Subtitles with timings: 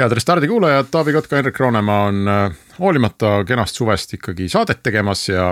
[0.00, 5.26] head Restardi kuulajad, Taavi Kotka, Henrik Roonemaa on äh, hoolimata kenast suvest ikkagi saadet tegemas
[5.28, 5.50] ja.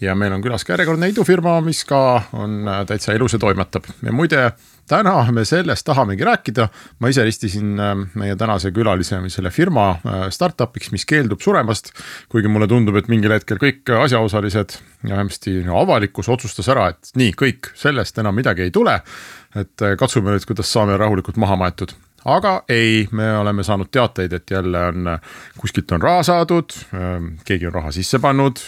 [0.00, 2.00] ja meil on külas ka järjekordne idufirma, mis ka
[2.34, 4.50] on äh, täitsa ilus ja toimetab ja muide.
[4.88, 9.86] täna me sellest tahamegi rääkida, ma ise ristisin äh, meie tänase külalise selle firma
[10.30, 11.92] startup'iks, mis keeldub suremast.
[12.28, 17.14] kuigi mulle tundub, et mingil hetkel kõik asjaosalised ja vähemasti no, avalikkus otsustas ära, et
[17.14, 19.00] nii kõik, sellest enam midagi ei tule.
[19.54, 21.94] et katsume nüüd, kuidas saame rahulikult maha maetud
[22.26, 25.10] aga ei, me oleme saanud teateid, et jälle on
[25.58, 28.58] kuskilt on raha saadud, ähm, keegi on raha sisse pannud,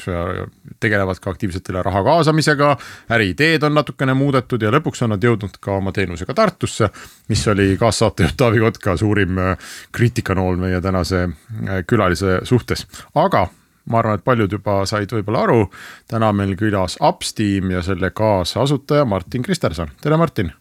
[0.80, 2.76] tegelevad ka aktiivselt selle raha kaasamisega.
[3.10, 6.90] äriideed on natukene muudetud ja lõpuks on nad jõudnud ka oma teenusega Tartusse,
[7.28, 13.48] mis oli kaassaatejuht Taavi Kotka suurim äh, kriitikanool meie tänase äh, külalise suhtes, aga
[13.88, 15.70] ma arvan, et paljud juba said võib-olla aru.
[16.08, 20.52] täna meil külas Upsteam ja selle kaasasutaja Martin Kristerson, tere Martin.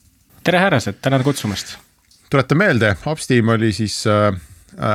[0.44, 1.78] tere härrased, tänan kutsumast
[2.30, 4.32] tuletan meelde, Upsteam oli siis äh,,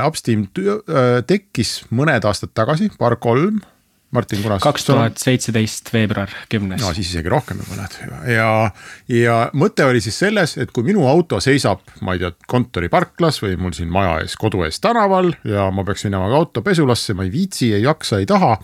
[0.07, 3.61] Upsteam äh, tekkis mõned aastad tagasi, paar-kolm.
[4.13, 4.61] Martin, kunas?
[4.61, 6.77] kaks tuhat seitseteist veebruar kümnes.
[6.83, 7.95] no siis isegi rohkem juba näed
[8.29, 8.49] ja,
[9.09, 13.57] ja mõte oli siis selles, et kui minu auto seisab, ma ei tea, kontoriparklas või
[13.57, 17.25] mul siin maja ees, kodu ees tänaval ja ma peaks minema ka auto pesulasse, ma
[17.25, 18.59] ei viitsi, ei jaksa, ei taha.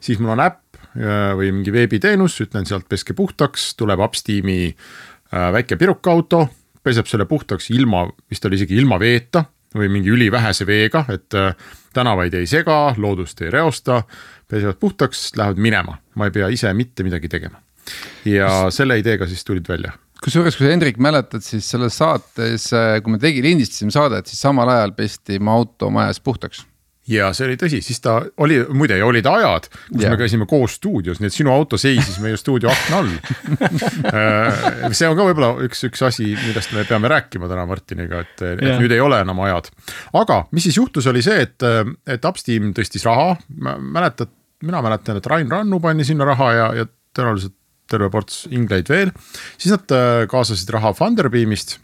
[0.00, 5.50] siis mul on äpp äh, või mingi veebiteenus, ütlen sealt peske puhtaks, tuleb Upsteami äh,
[5.52, 6.46] väike pirukauto
[6.84, 11.56] peseb selle puhtaks ilma, vist oli isegi ilma veeta või mingi ülivähese veega, et äh,
[11.96, 14.02] tänavaid ei sega, loodust ei reosta.
[14.48, 17.58] pesevad puhtaks, lähevad minema, ma ei pea ise mitte midagi tegema.
[18.24, 19.92] ja selle ideega siis tulid välja
[20.24, 24.40] kusjuures, kui sa Hendrik mäletad, siis selles saates, äh, kui me tegi, lindistasime saadet, siis
[24.40, 26.62] samal ajal pesti mu auto majas puhtaks
[27.10, 30.14] ja see oli tõsi, siis ta oli, muide ja olid ajad, kus yeah.
[30.14, 33.10] me käisime koos stuudios, nii et sinu auto seisis meie stuudio akna all
[34.14, 38.36] äh, see on ka võib-olla üks, üks asi, millest me peame rääkima täna Martiniga, et,
[38.40, 38.80] et yeah.
[38.80, 39.68] nüüd ei ole enam ajad.
[40.20, 41.68] aga mis siis juhtus, oli see, et,
[42.08, 44.32] et Upsteam tõstis raha, mäletad,
[44.64, 47.56] mina mäletan, et Rain Rannu pani sinna raha ja, ja tõenäoliselt
[47.90, 49.12] terve ports ingleid veel.
[49.58, 51.78] siis nad äh, kaasasid raha Funderbeamist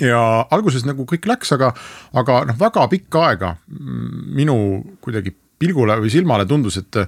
[0.00, 1.72] ja alguses nagu kõik läks, aga,
[2.16, 4.56] aga noh, väga pikka aega minu
[5.04, 6.98] kuidagi pilgule või silmale tundus, et,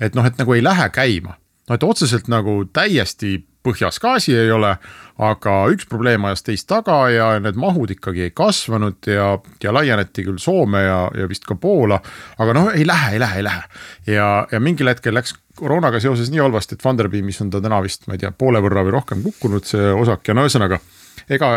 [0.00, 1.36] et noh, et nagu ei lähe käima.
[1.68, 4.70] no et otseselt nagu täiesti põhjas gaasi ei ole,
[5.18, 9.32] aga üks probleem ajas teist taga ja need mahud ikkagi ei kasvanud ja,
[9.62, 11.98] ja laieneti küll Soome ja, ja vist ka Poola.
[12.38, 16.30] aga noh, ei lähe, ei lähe, ei lähe ja, ja mingil hetkel läks koroonaga seoses
[16.30, 19.26] nii halvasti, et Funderbeamis on ta täna vist, ma ei tea, poole võrra või rohkem
[19.26, 20.78] kukkunud, see osak ja no ühesõnaga
[21.28, 21.50] ega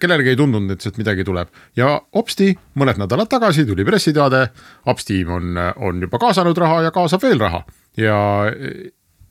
[0.00, 4.46] kellelegi ei tundunud, et sealt midagi tuleb ja hopsti, mõned nädalad tagasi tuli pressiteade.
[4.90, 7.62] Upsteam on, on juba kaasanud raha ja kaasab veel raha
[8.00, 8.16] ja,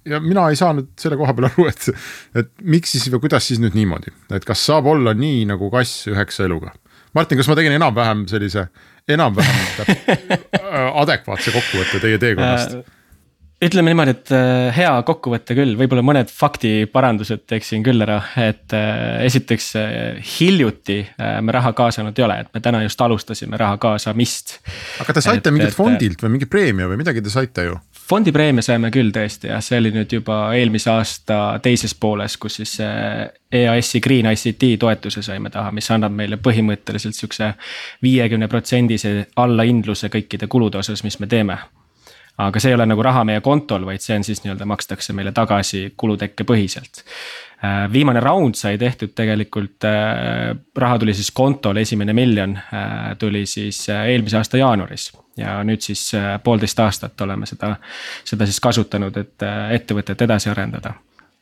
[0.06, 1.90] ja mina ei saanud selle koha peal aru, et,
[2.42, 6.08] et miks siis või kuidas siis nüüd niimoodi, et kas saab olla nii nagu kass
[6.12, 6.74] üheksa eluga.
[7.18, 8.68] Martin, kas ma tegin enam-vähem sellise,
[9.10, 10.30] enam-vähem
[11.04, 12.96] adekvaatse kokkuvõtte teie teekonnast äh,?
[13.64, 19.20] Ütleme niimoodi, et äh, hea kokkuvõte küll, võib-olla mõned faktiparandused teeksin küll ära, et äh,
[19.28, 21.00] esiteks äh, hiljuti
[21.44, 24.60] me raha kaasanud ei ole, et me täna just alustasime raha kaasamist.
[25.04, 27.76] aga te saite et, mingilt fondilt või mingi preemia või midagi te saite ju?
[28.10, 32.78] fondipreemia saime küll tõesti jah, see oli nüüd juba eelmise aasta teises pooles, kus siis
[32.80, 37.52] EAS-i Green ICT toetuse saime taha, mis annab meile põhimõtteliselt sihukese
[38.06, 41.60] viiekümne protsendise allahindluse kõikide kulude osas, mis me teeme
[42.40, 45.34] aga see ei ole nagu raha meie kontol, vaid see on siis nii-öelda makstakse meile
[45.36, 47.04] tagasi kulutekke põhiselt.
[47.60, 53.44] Äh, viimane round sai tehtud tegelikult, äh, raha tuli siis kontole, esimene miljon äh, tuli
[53.46, 55.12] siis eelmise aasta jaanuaris.
[55.40, 56.02] ja nüüd siis
[56.44, 57.70] poolteist aastat oleme seda,
[58.28, 60.92] seda siis kasutanud, et ettevõtet edasi arendada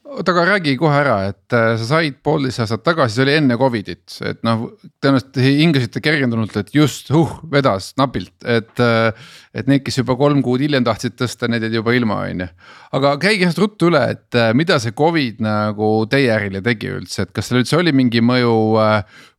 [0.07, 3.57] oota, aga räägi kohe ära, et äh, sa said poolteist aastat tagasi, see oli enne
[3.59, 4.67] Covidit, et noh,
[5.03, 8.73] tõenäoliselt hingasite kergendunult, et just, huh, vedas napilt, et.
[8.83, 9.11] Äh,
[9.57, 12.47] et need, kes juba kolm kuud hiljem tahtsid tõsta, need jäid juba ilma, on ju.
[12.93, 17.25] aga käige sellest ruttu üle, et äh, mida see Covid nagu teie ärile tegi üldse,
[17.25, 18.53] et kas seal üldse oli mingi mõju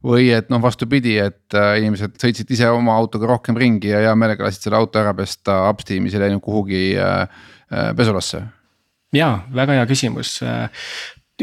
[0.09, 4.49] või et noh, vastupidi, et inimesed sõitsid ise oma autoga rohkem ringi ja hea meelega
[4.49, 6.83] lasid selle auto ära pesta, upsteam'is ei läinud kuhugi
[7.69, 8.43] pesulasse
[9.13, 10.39] jaa, väga hea küsimus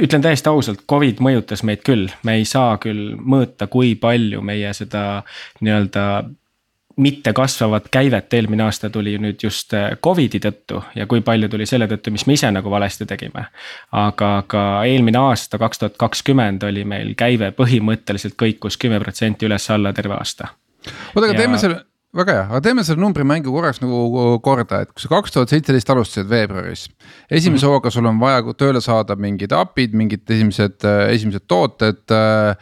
[0.01, 4.73] ütlen täiesti ausalt, Covid mõjutas meid küll, me ei saa küll mõõta, kui palju meie
[4.75, 5.23] seda
[5.61, 6.05] nii-öelda
[6.97, 11.67] mitte kasvavat käivet eelmine aasta tuli nüüd just äh, Covidi tõttu ja kui palju tuli
[11.67, 13.47] selle tõttu, mis me ise nagu valesti tegime.
[13.91, 19.93] aga ka eelmine aasta, kaks tuhat kakskümmend oli meil käive põhimõtteliselt kõikus kümme protsenti üles-alla
[19.93, 20.47] terve aasta.
[20.87, 21.39] oota, aga ja...
[21.39, 21.83] teeme selle
[22.15, 25.89] väga hea, aga teeme selle numbrimängu korraks nagu korda, et kui sa kaks tuhat seitseteist
[25.89, 26.87] alustasid veebruaris.
[27.29, 27.73] esimese mm -hmm.
[27.73, 32.55] hooga sul on vaja tööle saada mingid API-d, mingid esimesed, esimesed tooted äh,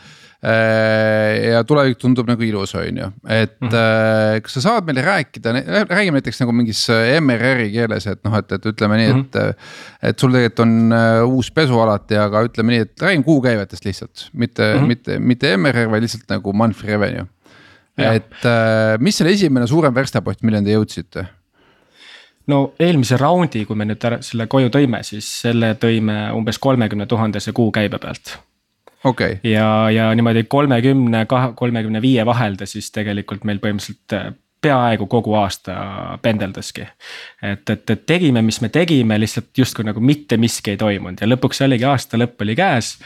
[0.43, 4.41] Äh, ja tulevik tundub nagu ilus, on ju, et mm -hmm.
[4.43, 5.53] kas sa saad meile rääkida,
[5.87, 9.39] räägime näiteks nagu mingis äh, MRR-i keeles, et noh, et, et ütleme nii, et mm.
[9.39, 9.53] -hmm.
[10.01, 10.93] et sul tegelikult on
[11.31, 14.87] uus pesu alati, aga ütleme nii, et räägime kuukäivetest lihtsalt, mitte mm, -hmm.
[14.87, 17.25] mitte, mitte MRR, vaid lihtsalt nagu monthly revenue.
[17.97, 18.45] Et
[18.99, 21.27] mis selle esimene suurem verstapost, milleni te jõudsite?
[22.51, 27.07] no eelmise raundi, kui me nüüd ära selle koju tõime, siis selle tõime umbes kolmekümne
[27.09, 28.37] tuhandese kuukäibe pealt.
[29.03, 29.41] Okay..
[29.43, 31.25] ja, ja niimoodi kolmekümne,
[31.59, 34.29] kolmekümne viie vahelda siis tegelikult meil põhimõtteliselt äh,
[34.63, 35.75] peaaegu kogu aasta
[36.21, 36.87] pendeldaski.
[37.41, 41.29] et, et, et tegime, mis me tegime, lihtsalt justkui nagu mitte miski ei toimunud ja
[41.29, 42.97] lõpuks oligi aasta lõpp oli käes.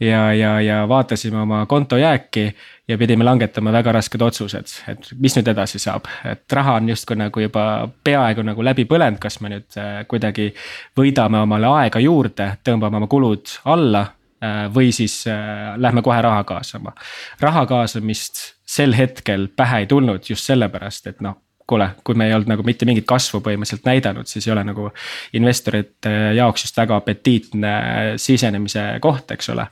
[0.00, 2.48] ja, ja, ja vaatasime oma konto jääki
[2.88, 7.16] ja pidime langetama väga rasked otsused, et mis nüüd edasi saab, et raha on justkui
[7.16, 10.50] nagu juba peaaegu nagu läbi põlenud, kas me nüüd äh, kuidagi
[10.98, 14.04] võidame omale aega juurde, tõmbame oma kulud alla
[14.44, 16.92] Äh, või siis äh, lähme kohe raha kaasama.
[17.40, 22.34] raha kaasamist sel hetkel pähe ei tulnud just sellepärast, et noh kuule, kui me ei
[22.36, 24.90] olnud nagu mitte mingit kasvu põhimõtteliselt näidanud, siis ei ole nagu
[25.38, 27.72] investorite jaoks just väga apetiitne
[28.20, 29.66] sisenemise koht, eks ole.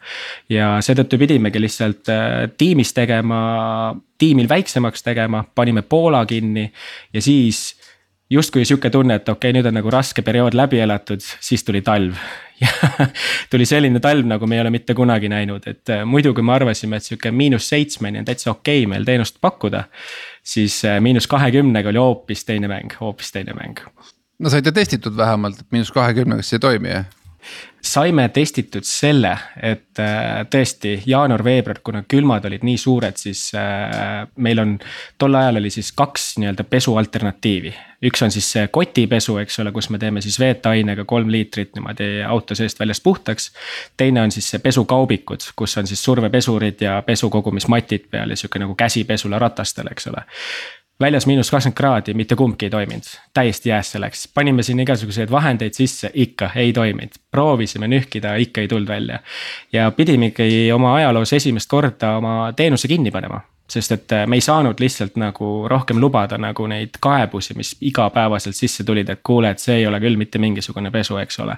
[0.52, 3.42] ja seetõttu pidimegi lihtsalt äh, tiimis tegema,
[4.18, 6.70] tiimil väiksemaks tegema, panime Poola kinni
[7.12, 7.74] ja siis
[8.32, 11.84] justkui sihuke tunne, et okei okay,, nüüd on nagu raske periood läbi elatud, siis tuli
[11.84, 12.16] talv
[12.62, 13.06] ja
[13.50, 16.54] tuli selline talv, nagu me ei ole mitte kunagi näinud, et äh, muidu, kui me
[16.56, 19.84] arvasime, et sihuke miinus seitsmeni on täitsa okei okay meil teenust pakkuda.
[20.42, 23.82] siis äh, miinus kahekümnega oli hoopis teine mäng, hoopis teine mäng.
[24.38, 27.21] no saite testitud vähemalt, et miinus kahekümnega siis ei toimi, jah?
[27.82, 34.62] Saime testitud selle, et äh, tõesti jaanuar-veebruar, kuna külmad olid nii suured, siis äh, meil
[34.62, 34.76] on.
[35.18, 37.74] tol ajal oli siis kaks nii-öelda pesu alternatiivi.
[38.02, 42.22] üks on siis see kotipesu, eks ole, kus me teeme siis veetainega kolm liitrit niimoodi
[42.26, 43.52] auto seest väljast puhtaks.
[43.96, 48.74] teine on siis see pesukaubikud, kus on siis survepesurid ja pesukogumismatid peal ja sihuke nagu
[48.74, 50.22] käsipesula ratastel, eks ole
[51.02, 55.76] väljas miinus kakskümmend kraadi, mitte kumbki ei toiminud, täiesti jäässe läks, panime siin igasuguseid vahendeid
[55.76, 57.18] sisse, ikka ei toiminud.
[57.30, 59.18] proovisime nühkida, ikka ei tulnud välja.
[59.72, 63.40] ja pidimegi oma ajaloos esimest korda oma teenuse kinni panema
[63.72, 68.84] sest et me ei saanud lihtsalt nagu rohkem lubada nagu neid kaebusi, mis igapäevaselt sisse
[68.84, 71.56] tulid, et kuule, et see ei ole küll mitte mingisugune pesu, eks ole.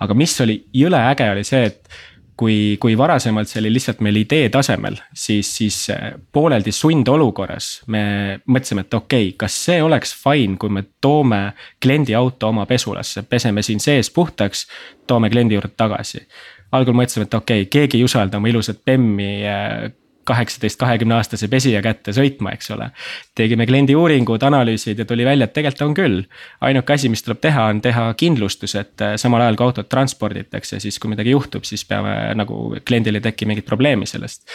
[0.00, 1.96] aga mis oli jõle äge, oli see, et
[2.36, 8.02] kui, kui varasemalt see oli lihtsalt meil idee tasemel, siis, siis äh, pooleldi sundolukorras me
[8.44, 11.40] mõtlesime, et okei okay,, kas see oleks fine, kui me toome
[11.82, 14.66] kliendi auto oma pesulasse, peseme siin sees puhtaks,
[15.06, 16.26] toome kliendi juurde tagasi.
[16.72, 19.86] algul mõtlesime, et okei okay,, keegi ei usalda oma ilusat BEM-i äh,
[20.26, 22.90] kaheksateist, kahekümne aastase pesija kätte sõitma, eks ole.
[23.36, 26.22] tegime kliendi uuringud, analüüsid ja tuli välja, et tegelikult on küll.
[26.60, 30.80] ainuke asi, mis tuleb teha, on teha kindlustus, et äh, samal ajal kui autot transporditakse,
[30.82, 34.46] siis kui midagi juhtub, siis peame nagu kliendil ei teki mingit probleemi sellest.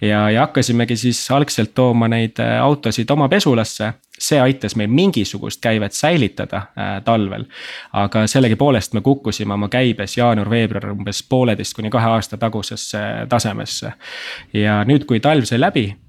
[0.00, 5.60] ja, ja hakkasimegi siis algselt tooma neid äh, autosid oma pesulasse see aitas meil mingisugust
[5.64, 7.44] käivet säilitada äh, talvel.
[7.92, 13.92] aga sellegipoolest me kukkusime oma käibes jaanuar-veebruar umbes pooleteist kuni kahe aasta tagusesse tasemesse.
[14.52, 15.99] ja nüüd, kui talv sai läbi äh,,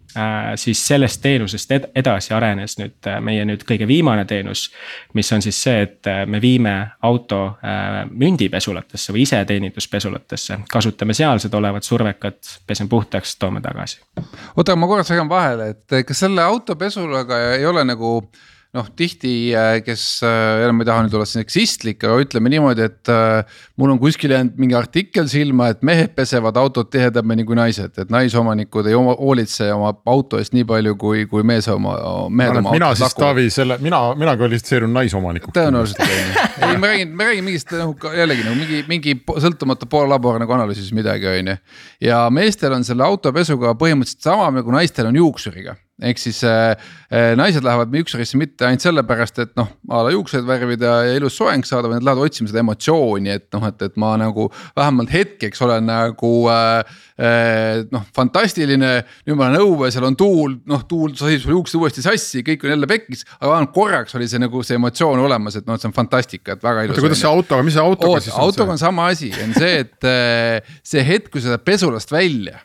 [0.55, 4.69] siis sellest teenusest ed edasi arenes nüüd äh, meie nüüd kõige viimane teenus.
[5.13, 11.53] mis on siis see, et äh, me viime auto äh, mündipesulatesse või iseteeninduspesulatesse, kasutame sealsed
[11.53, 14.01] olevat survekat, pesen puhtaks, toome tagasi.
[14.55, 18.15] oota, ma korraks segan vahele, et kas selle autopesulaga ei ole nagu
[18.71, 22.85] noh, tihti, äh, kes äh, jälle ma ei taha nüüd olla seksistlik, aga ütleme niimoodi,
[22.87, 27.57] et äh, mul on kuskil jäänud mingi artikkel silma, et mehed pesevad autot tihedamini kui
[27.59, 31.97] naised, et naisomanikud ei oma, hoolitse oma auto eest nii palju kui, kui mees oma,
[32.31, 32.71] mehed oma.
[32.77, 33.25] mina siis laku.
[33.25, 35.55] Taavi selle, mina, mina kvalifitseerun naisomanikuks.
[35.59, 39.91] tõenäoliselt on ju, ei ma räägin, ma räägin mingist nagu jällegi nagu mingi, mingi sõltumatu
[39.91, 41.59] poollabor nagu analüüsis midagi, on ju.
[42.07, 46.73] ja meestel on selle autopesuga põhimõtteliselt sama nagu naistel on juuksuriga ehk siis äh,
[47.13, 51.37] äh, naised lähevad juuksurisse mitte ainult sellepärast, et noh, a la juuksed värvida ja ilus
[51.37, 55.13] soeng saada, vaid nad lähevad otsima seda emotsiooni, et noh, et, et ma nagu vähemalt
[55.13, 58.93] hetkeks olen nagu äh, äh, noh, fantastiline.
[59.27, 62.65] nüüd ma olen õues, seal on tuul, noh tuul sasib sul juuksed uuesti sassi, kõik
[62.65, 65.85] on jälle pekkis, aga vähemalt korraks oli see nagu see emotsioon olemas, et noh, et
[65.85, 66.97] see on fantastika, et väga ilus.
[66.97, 68.49] oota, kuidas see autoga, mis see autoga Oot, siis on?
[68.49, 72.59] autoga on sama asi, on see, et äh, see hetk, kui sa lähed pesulast välja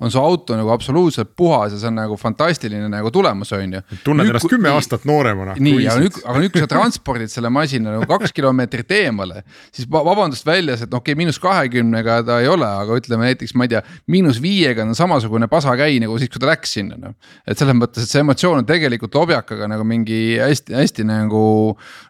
[0.00, 3.82] on su auto nagu absoluutselt puhas ja see on nagu fantastiline nagu tulemus, on ju.
[4.04, 5.54] tunned ennast kümme aastat nooremana.
[5.62, 9.86] nii, aga nüüd, aga nüüd, kui sa transpordid selle masina nagu kaks kilomeetrit eemale, siis
[9.90, 13.74] vabandust väljas, et okei okay,, miinus kahekümnega ta ei ole, aga ütleme näiteks, ma ei
[13.76, 17.14] tea, miinus viiega on samasugune pasakäi nagu siis, kui ta läks sinna noh.
[17.46, 21.44] et selles mõttes, et see emotsioon on tegelikult objakaga nagu mingi hästi-hästi nagu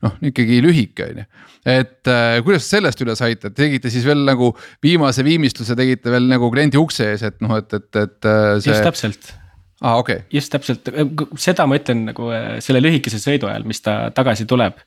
[0.07, 1.33] noh, ikkagi lühike on ju
[1.65, 4.51] et äh, kuidas sellest üle saite, tegite siis veel nagu
[4.85, 8.73] viimase viimistluse tegite veel nagu kliendi ukse ees, et noh, et, et, et äh, see....
[8.73, 9.35] just täpselt
[9.85, 10.27] aa ah,, okei okay..
[10.33, 10.89] just täpselt,
[11.41, 14.79] seda ma ütlen nagu äh, selle lühikese sõidu ajal, mis ta tagasi tuleb.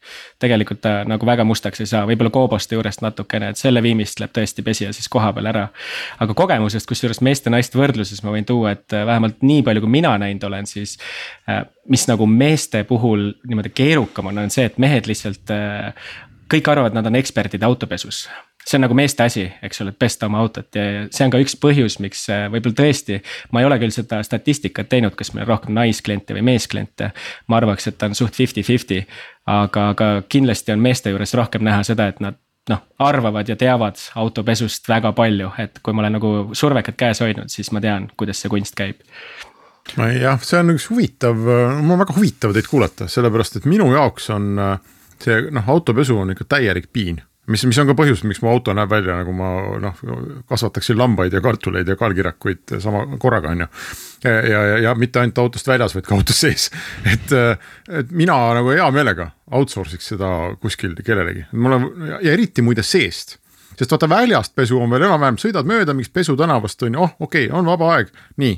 [0.42, 4.66] tegelikult ta nagu väga mustaks ei saa, võib-olla kooboste juurest natukene, et selle viimistleb tõesti
[4.66, 5.68] pesija siis koha peal ära.
[6.24, 10.48] aga kogemusest, kusjuures meeste-naiste võrdluses ma võin tuua, et vähemalt nii palju, kui mina näinud
[10.50, 10.98] olen, siis.
[11.88, 15.54] mis nagu meeste puhul niimoodi keerukam on, on see, et mehed lihtsalt
[16.52, 18.28] kõik arvavad, nad on eksperdid autopesus.
[18.68, 21.40] see on nagu meeste asi, eks ole, et pesta oma autot ja see on ka
[21.40, 23.22] üks põhjus, miks äh, võib-olla tõesti.
[23.52, 27.12] ma ei ole küll seda statistikat teinud, kas meil on rohkem naiskliente või meeskliente.
[27.48, 29.06] ma arvaks, et ta on suht fifty-fifty,
[29.46, 32.40] aga, aga kindlasti on meeste juures rohkem näha seda, et nad
[32.70, 37.52] noh, arvavad ja teavad autopesust väga palju, et kui ma olen nagu survekat käes hoidnud,
[37.52, 39.00] siis ma tean, kuidas see kunst käib
[39.96, 44.30] jah, see on üks huvitav, mul on väga huvitav teid kuulata, sellepärast et minu jaoks
[44.36, 47.22] on äh, see noh, autopesu on ikka täielik piin.
[47.48, 50.02] Mis, mis on ka põhjus, miks mu auto näeb välja nagu ma noh,
[50.52, 53.68] kasvataksin lambaid ja kartuleid ja kaalkirjakuid sama korraga, on ju.
[54.26, 56.68] ja, ja, ja, ja mitte ainult autost väljas, vaid ka autos sees,
[57.14, 57.32] et,
[57.88, 62.84] et mina nagu hea meelega outsource iks seda kuskil kellelegi, mul on ja eriti muide
[62.84, 63.38] seest
[63.78, 67.48] sest vaata väljast pesu on veel enam-vähem, sõidad mööda mingist pesutänavast on ju, oh okei
[67.48, 68.56] okay,, on vaba aeg, nii.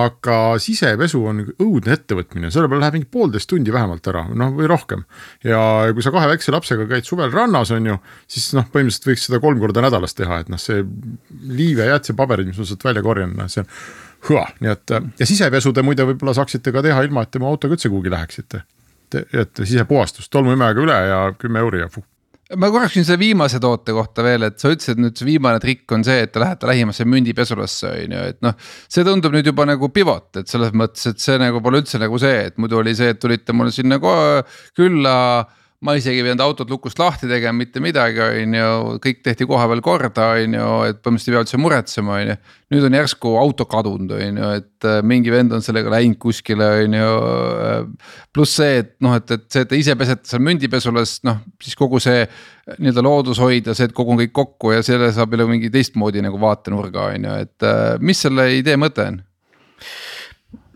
[0.00, 4.70] aga sisepesu on õudne ettevõtmine, selle peale läheb mingi poolteist tundi vähemalt ära, noh või
[4.70, 5.04] rohkem.
[5.44, 5.60] ja
[5.92, 7.98] kui sa kahe väikse lapsega käid suvel rannas, on ju,
[8.30, 10.84] siis noh, põhimõtteliselt võiks seda kolm korda nädalas teha, et noh, see
[11.52, 13.70] liive jäätisepaberid, mis ma sealt välja korjan, noh see on
[14.28, 17.50] hüva, nii et ja sisepesu te muide võib-olla saaksite ka teha ilma, et te oma
[17.50, 18.62] autoga üldse kuhugi läheksite.
[19.12, 22.06] et sisepuhastus tolmuimejaga üle ja kümme euri ja puh
[22.58, 25.94] ma korraks küsin selle viimase toote kohta veel, et sa ütlesid nüüd see viimane trikk
[25.96, 28.56] on see, et te lähete lähimasse mündipesulasse on ju, et noh.
[28.92, 32.20] see tundub nüüd juba nagu pivot, et selles mõttes, et see nagu pole üldse nagu
[32.22, 33.98] see, et muidu oli see, et tulite mulle sinna
[34.76, 35.16] külla
[35.82, 38.66] ma isegi ei pidanud autot lukust lahti tegema, mitte midagi, on ju,
[39.02, 42.36] kõik tehti kohapeal korda, on ju, et põhimõtteliselt ei pea üldse muretsema, on ju.
[42.72, 46.68] nüüd on järsku auto kadunud, on ju, et äh, mingi vend on sellega läinud kuskile,
[46.84, 47.10] on ju.
[47.66, 51.42] Äh, pluss see, et noh, et, et see, et te ise pesete seal mündipesulas, noh
[51.62, 52.22] siis kogu see
[52.78, 56.38] nii-öelda loodushoid ja see, et kogun kõik kokku ja selle saab jälle mingi teistmoodi nagu
[56.40, 59.22] vaatenurga, on ju, et äh, mis selle idee mõte on?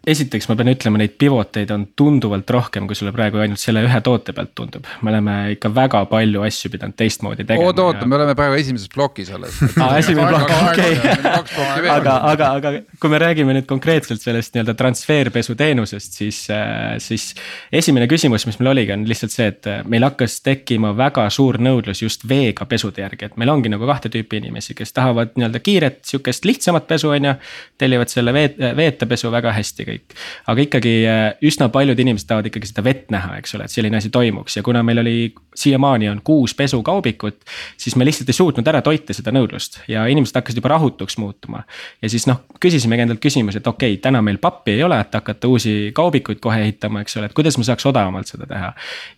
[0.07, 4.01] Esiteks ma pean ütlema, neid pivoteid on tunduvalt rohkem, kui sulle praegu ainult selle ühe
[4.07, 4.87] toote pealt tundub.
[5.03, 7.67] me oleme ikka väga palju asju pidanud teistmoodi tegema.
[7.67, 11.91] oota, oota ja..., me oleme praegu esimeses plokis alles aa, esimene plokk, okei.
[11.91, 12.73] aga, aga, aga
[13.03, 17.33] kui me räägime nüüd konkreetselt sellest nii-öelda transferpesu teenusest, siis, äh, siis.
[17.75, 21.59] esimene küsimus, mis meil oligi, on lihtsalt see, et äh, meil hakkas tekkima väga suur
[21.59, 25.65] nõudlus just veega pesude järgi, et meil ongi nagu kahte tüüpi inimesi, kes tahavad nii-öelda
[25.67, 27.37] kiiret, sihukest lihtsamat pesu, on ju.
[27.79, 30.17] tellivad selle vee, veeta pesu väga hästi kõik kõik.
[30.47, 33.99] aga ikkagi äh, üsna paljud inimesed tahavad ikkagi seda vett näha, eks ole, et selline
[34.01, 35.17] asi toimuks ja kuna meil oli
[35.57, 37.41] siiamaani on kuus pesukaubikut.
[37.77, 41.63] siis me lihtsalt ei suutnud ära toita seda nõudlust ja inimesed hakkasid juba rahutuks muutuma.
[42.03, 45.15] ja siis noh, küsisimegi endalt küsimuse, et okei okay,, täna meil pappi ei ole, et
[45.15, 48.73] hakata uusi kaubikuid kohe ehitama, eks ole, et kuidas me saaks odavamalt seda teha.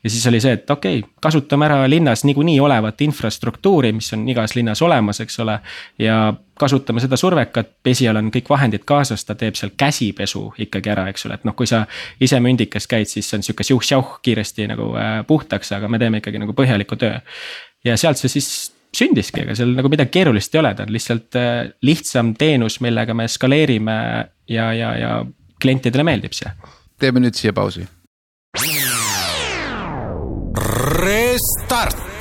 [0.05, 4.29] ja siis oli see, et okei okay,, kasutame ära linnas niikuinii olevat infrastruktuuri, mis on
[4.29, 5.59] igas linnas olemas, eks ole.
[5.99, 6.19] ja
[6.59, 11.29] kasutame seda survekat, pesijal on kõik vahendid kaasas, ta teeb seal käsipesu ikkagi ära, eks
[11.29, 11.85] ole, et noh, kui sa
[12.21, 16.23] ise mündikas käid, siis see on sihuke siuh-sjauh kiiresti nagu äh, puhtaks, aga me teeme
[16.23, 17.21] ikkagi nagu põhjaliku töö.
[17.85, 18.50] ja sealt see siis
[18.95, 23.15] sündiski, ega seal nagu midagi keerulist ei ole, ta on lihtsalt äh, lihtsam teenus, millega
[23.15, 23.99] me skaleerime
[24.49, 25.15] ja, ja, ja
[25.61, 26.53] klientidele meeldib see.
[26.99, 27.87] teeme nüüd siia pausi.
[30.99, 32.18] Restart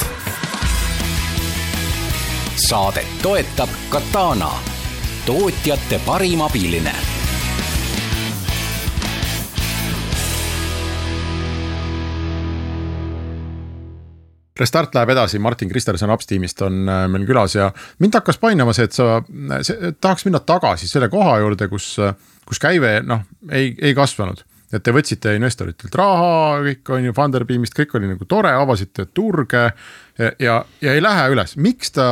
[2.58, 4.50] saadet toetab Katana,
[5.26, 6.94] tootjate parim abiline.
[14.58, 17.70] Restart läheb edasi, Martin Kristerson Upsteamist on äh, meil külas ja
[18.02, 19.20] mind hakkas painama see, et sa
[19.62, 21.92] see, tahaks minna tagasi selle koha juurde, kus,
[22.48, 23.22] kus käive noh,
[23.52, 24.42] ei, ei kasvanud.
[24.74, 29.62] Et te võtsite investoritelt raha, kõik on ju, Funderbeamist, kõik oli nagu tore, avasite turge
[30.18, 32.10] ja, ja, ja ei lähe üles, miks ta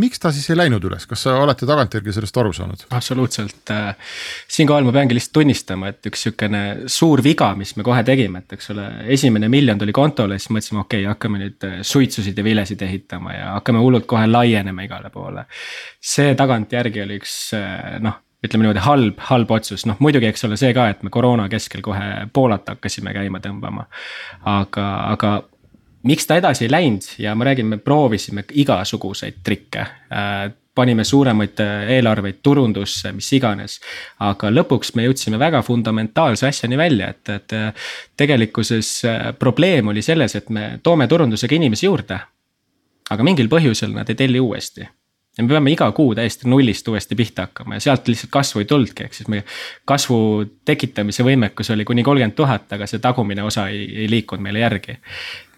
[0.00, 2.86] miks ta siis ei läinud üles, kas sa olete tagantjärgi sellest aru saanud?
[2.96, 4.16] absoluutselt, äh,
[4.48, 8.56] siinkohal ma peangi lihtsalt tunnistama, et üks sihukene suur viga, mis me kohe tegime, et
[8.56, 12.46] eks ole, esimene miljon tuli kontole, siis mõtlesime, okei okay,, hakkame nüüd äh, suitsusid ja
[12.46, 15.46] vilesid ehitama ja hakkame hullult kohe laienema igale poole.
[16.00, 20.56] see tagantjärgi oli üks äh, noh ütleme niimoodi halb, halb otsus, noh muidugi, eks ole,
[20.58, 23.86] see ka, et me koroona keskel kohe Poolat hakkasime käima tõmbama.
[24.50, 25.34] aga, aga
[26.02, 31.60] miks ta edasi ei läinud ja ma räägin, me proovisime igasuguseid trikke äh, panime suuremaid
[31.60, 33.78] äh, eelarveid turundusse, mis iganes.
[34.20, 38.94] aga lõpuks me jõudsime väga fundamentaalse asjani välja, et, et äh, tegelikkuses
[39.38, 42.18] probleem oli selles, et me toome turundusega inimesi juurde.
[43.10, 44.88] aga mingil põhjusel nad ei telli uuesti
[45.38, 48.68] ja me peame iga kuu täiesti nullist uuesti pihta hakkama ja sealt lihtsalt kasvu ei
[48.68, 49.44] tulnudki, ehk siis meie
[49.88, 50.18] kasvu
[50.64, 54.98] tekitamise võimekus oli kuni kolmkümmend tuhat, aga see tagumine osa ei, ei liikunud meile järgi.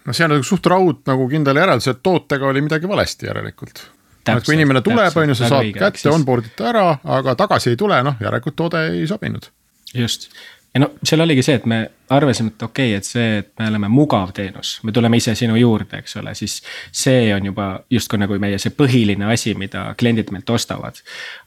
[0.05, 3.83] No see on nagu suht raud nagu kindel järeldus, et tootega oli midagi valesti järelikult.
[4.25, 7.73] et kui inimene tuleb, on ju, sa saad õige, kätte, onboard ite ära, aga tagasi
[7.73, 9.49] ei tule, noh järelikult toode ei sobinud.
[9.93, 10.29] just
[10.75, 11.77] ja no seal oligi see, et me
[12.09, 15.55] arvasime, et okei okay,, et see, et me oleme mugav teenus, me tuleme ise sinu
[15.55, 16.57] juurde, eks ole, siis.
[16.91, 20.99] see on juba justkui nagu meie see põhiline asi, mida kliendid meilt ostavad.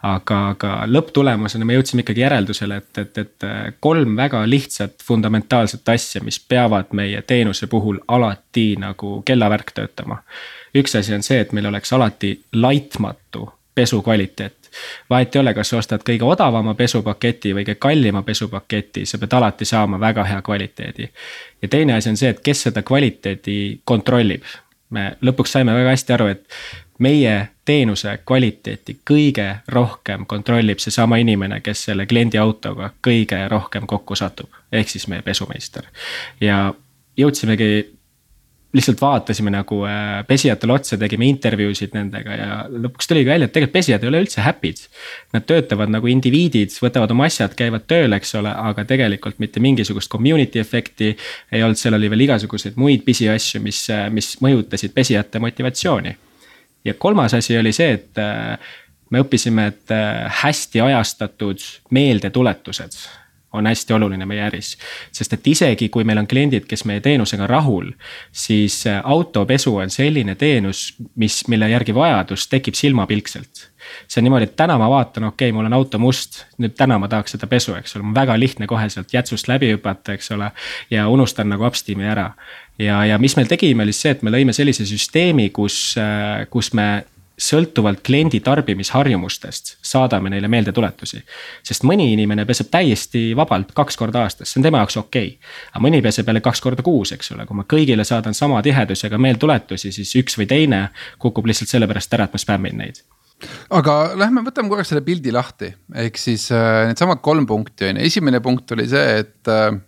[0.02, 3.48] aga, aga lõpptulemusena me jõudsime ikkagi järeldusele, et, et, et
[3.80, 10.22] kolm väga lihtsat fundamentaalset asja, mis peavad meie teenuse puhul alati nagu kellavärk töötama.
[10.74, 14.57] üks asi on see, et meil oleks alati laitmatu pesu kvaliteet
[15.10, 19.32] vahet ei ole, kas sa ostad kõige odavama pesupaketi või kõige kallima pesupaketi, sa pead
[19.32, 21.10] alati saama väga hea kvaliteedi.
[21.62, 24.42] ja teine asi on see, et kes seda kvaliteedi kontrollib.
[24.90, 26.46] me lõpuks saime väga hästi aru, et
[26.98, 34.16] meie teenuse kvaliteeti kõige rohkem kontrollib seesama inimene, kes selle kliendi autoga kõige rohkem kokku
[34.16, 35.84] satub, ehk siis meie pesumeister.
[36.40, 36.74] ja
[37.16, 37.97] jõudsimegi
[38.72, 43.76] lihtsalt vaatasime nagu äh, pesijatele otsa, tegime intervjuusid nendega ja lõpuks tuligi välja, et tegelikult
[43.78, 44.82] pesijad ei ole üldse happy'd.
[45.32, 50.12] Nad töötavad nagu indiviidid, võtavad oma asjad, käivad tööl, eks ole, aga tegelikult mitte mingisugust
[50.12, 51.14] community efekti.
[51.52, 56.16] ei olnud, seal oli veel igasuguseid muid pisiasju, mis, äh, mis mõjutasid pesijate motivatsiooni.
[56.84, 58.58] ja kolmas asi oli see, et äh,
[59.10, 59.96] me õppisime, et
[60.42, 61.64] hästi ajastatud
[61.96, 63.00] meeldetuletused
[63.52, 64.76] on hästi oluline meie äris.
[65.12, 67.90] sest et isegi kui meil on kliendid, kes meie teenusega rahul,
[68.32, 73.68] siis äh, autopesu on selline teenus, mis, mille järgi vajadus tekib silmapilkselt.
[74.08, 76.98] see on niimoodi, et täna ma vaatan, okei okay,, mul on auto must, nüüd täna
[76.98, 80.50] ma tahaks seda pesu, eks ole, väga lihtne kohe sealt jätsust läbi hüpata, eks ole.
[80.90, 82.32] ja unustan nagu upsteam'i ära
[82.78, 86.72] ja, ja mis me tegime, oli see, et me lõime sellise süsteemi, kus, äh, kus
[86.76, 86.88] me
[87.38, 91.20] sõltuvalt kliendi tarbimisharjumustest saadame neile meeldetuletusi.
[91.62, 95.28] sest mõni inimene peseb täiesti vabalt kaks korda aastas, see on tema jaoks okei.
[95.28, 95.52] Okay..
[95.72, 99.18] aga mõni peseb jälle kaks korda kuus, eks ole, kui ma kõigile saadan sama tihedusega
[99.18, 103.02] meeldetuletusi, siis üks või teine kukub lihtsalt sellepärast ära, et ma spämmin neid.
[103.70, 108.10] Aga lähme võtame korraks selle pildi lahti, ehk siis äh, needsamad kolm punkti on ju,
[108.10, 109.78] esimene punkt oli see, et äh,,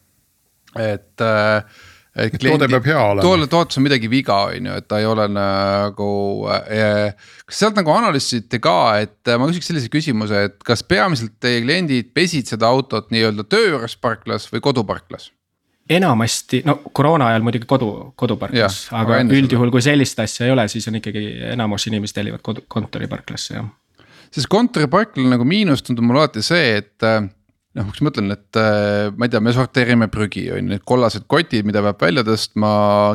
[0.78, 1.80] et äh,
[2.16, 3.24] et kliendi, toode peab hea olema.
[3.24, 6.10] toode, tootes on midagi viga, on ju, et ta ei ole nagu
[6.50, 7.12] äh,.
[7.46, 12.10] kas sealt nagu analüüsisite ka, et ma küsiks sellise küsimuse, et kas peamiselt teie kliendid
[12.16, 15.30] pesid seda autot nii-öelda töö juures parklas või koduparklas?
[15.90, 20.68] enamasti, no koroona ajal muidugi kodu, koduparklas, aga, aga üldjuhul, kui sellist asja ei ole,
[20.70, 23.66] siis on ikkagi enamus inimesi tellivad kodu, kontoriparklasse, jah.
[24.30, 27.10] sest kontoriparklal nagu miinus tundub mulle alati see, et
[27.78, 30.82] noh, mis ma ütlen, et äh, ma ei tea, me sorteerime prügi on ju, need
[30.88, 32.70] kollased kotid, mida peab välja tõstma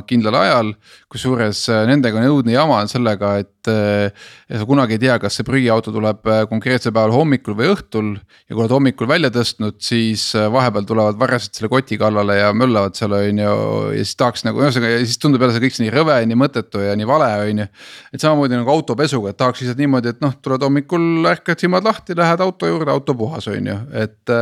[0.08, 0.70] kindlal ajal.
[1.12, 5.48] kusjuures äh, nendega on õudne jama sellega, et äh, sa kunagi ei tea, kas see
[5.48, 8.14] prügiauto tuleb konkreetsel päeval hommikul või õhtul.
[8.48, 12.96] ja kui oled hommikul välja tõstnud, siis vahepeal tulevad varjased selle koti kallale ja möllavad
[12.96, 13.58] seal on ju.
[13.92, 16.86] ja siis tahaks nagu ühesõnaga ja siis tundub jälle see kõik nii rõve, nii mõttetu
[16.86, 17.68] ja nii vale on ju.
[18.16, 22.16] et samamoodi nagu autopesuga, et tahaks lihtsalt niimoodi, et noh, tuled hommikul, ärkad silmad lahti,
[22.16, 24.36] lähed auto juurde, auto puhas on ju, et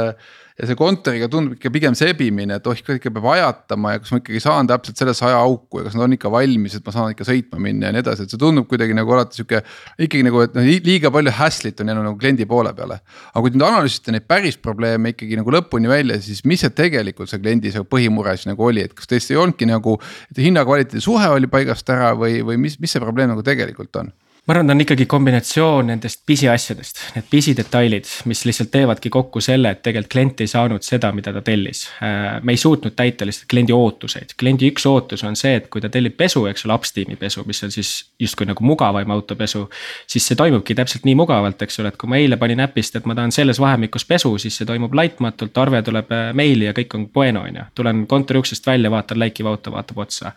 [0.54, 4.20] ja see kontoriga tundub ikka pigem sebimine, et oh ikka, peab ajatama ja kas ma
[4.22, 7.26] ikkagi saan täpselt sellesse ajaauku ja kas nad on ikka valmis, et ma saan ikka
[7.28, 9.64] sõitma minna ja nii edasi, et see tundub kuidagi nagu alati sihuke.
[9.98, 13.00] ikkagi nagu, et noh liiga palju hassle'it on jäänud nagu kliendi poole peale.
[13.32, 16.74] aga kui te nüüd analüüsite neid päris probleeme ikkagi nagu lõpuni välja, siis mis see
[16.78, 19.98] tegelikult see kliendi see põhimure siis nagu oli, et kas tõesti ei olnudki nagu.
[20.30, 24.14] et hinna-kvaliteedi suhe oli paigast ära või, või mis, mis see probleem nagu tegelikult on?
[24.44, 29.72] Ma arvan, ta on ikkagi kombinatsioon nendest pisiasjadest, need pisidetailid, mis lihtsalt teevadki kokku selle,
[29.72, 31.86] et tegelikult klient ei saanud seda, mida ta tellis.
[32.04, 35.80] Äh, me ei suutnud täita lihtsalt kliendi ootuseid, kliendi üks ootus on see, et kui
[35.82, 39.70] ta tellib pesu, eks ole, upsteam'i pesu, mis on siis justkui nagu mugavaim autopesu.
[40.08, 43.08] siis see toimubki täpselt nii mugavalt, eks ole, et kui ma eile panin äpist, et
[43.08, 46.98] ma tahan selles vahemikus pesu, siis see toimub laitmatult, arve tuleb äh, meili ja kõik
[47.00, 47.64] on bueno, on ju.
[47.80, 50.34] tulen kontori uksest välja, vaatan läikiv auto, vaatab otsa.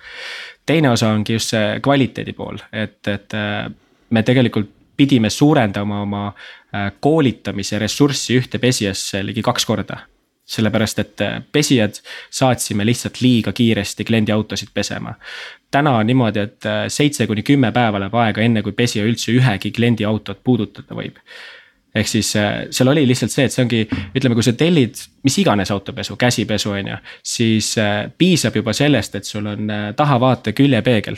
[0.66, 3.66] teine osa ongi just see kvaliteedi pool, et, et äh,
[4.10, 9.98] me tegelikult pidime suurendama oma äh, koolitamise ressurssi ühte pesijasse ligi kaks korda.
[10.46, 11.96] sellepärast, et äh, pesijad
[12.30, 15.14] saatsime lihtsalt liiga kiiresti kliendi autosid pesema.
[15.70, 19.32] täna on niimoodi, et äh, seitse kuni kümme päeva läheb aega, enne kui pesija üldse
[19.32, 21.18] ühegi kliendi autot puudutada võib
[21.96, 22.30] ehk siis
[22.70, 23.78] seal oli lihtsalt see, et see ongi,
[24.14, 26.96] ütleme, kui sa tellid mis iganes autopesu, käsipesu on ju.
[27.24, 27.70] siis
[28.18, 31.16] piisab juba sellest, et sul on tahavaate küljepeegel.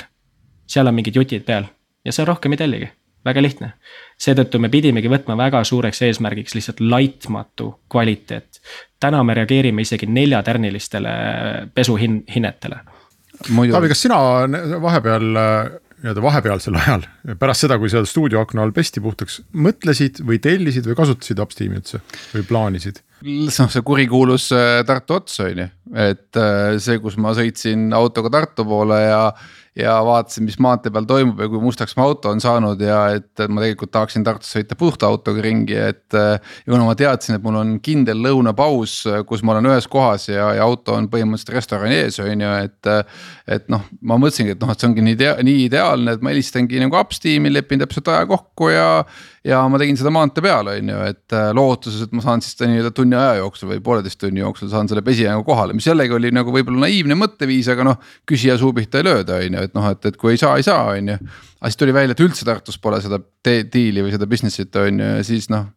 [0.67, 1.67] seal on mingid jutid peal
[2.09, 2.91] ja sa rohkem ei telligi,
[3.29, 3.73] väga lihtne.
[4.19, 8.63] seetõttu me pidimegi võtma väga suureks eesmärgiks lihtsalt laitmatu kvaliteet.
[9.01, 11.11] täna me reageerime isegi neljatärnilistele
[11.75, 12.81] pesuhinnetele.
[13.39, 14.17] Taavi, kas sina
[14.83, 15.29] vahepeal
[15.99, 17.05] nii-öelda vahepealsel ajal,
[17.41, 22.01] pärast seda, kui seal stuudioakna all pesti puhtaks, mõtlesid või tellisid või kasutasid Upsteami üldse
[22.35, 23.03] või plaanisid?
[23.27, 25.67] noh, see kurikuulus äh, Tartu ots on ju,
[25.99, 29.23] et äh, see, kus ma sõitsin autoga Tartu poole ja
[29.79, 33.45] ja vaatasin, mis maantee peal toimub ja kui mustaks mu auto on saanud ja et
[33.47, 36.07] ma tegelikult tahaksin Tartus sõita puhta autoga ringi, et.
[36.15, 38.97] ja kuna ma teadsin, et mul on kindel lõunapaus,
[39.29, 42.93] kus ma olen ühes kohas ja, ja auto on põhimõtteliselt restorani ees, on ju, et.
[43.59, 46.83] et noh, ma mõtlesingi, et noh, et see ongi nii, nii ideaalne, et ma helistangi
[46.83, 48.89] nagu Upsteam'i, lepin täpselt aja kokku ja
[49.47, 52.59] ja ma tegin seda maantee peal, on ju, et äh, lootuses, et ma saan siis
[52.61, 56.17] nii-öelda tunni aja jooksul või pooleteist tunni jooksul saan selle pesija nagu kohale, mis jällegi
[56.17, 58.03] oli nagu võib-olla naiivne mõtteviis, aga noh.
[58.29, 60.67] küsija suu pihta ei lööda, on ju, et noh, et, et kui ei saa, ei
[60.67, 61.19] saa, on ju.
[61.59, 65.11] aga siis tuli välja, et üldse Tartus pole seda diili või seda business'it on ju
[65.19, 65.69] ja siis noh.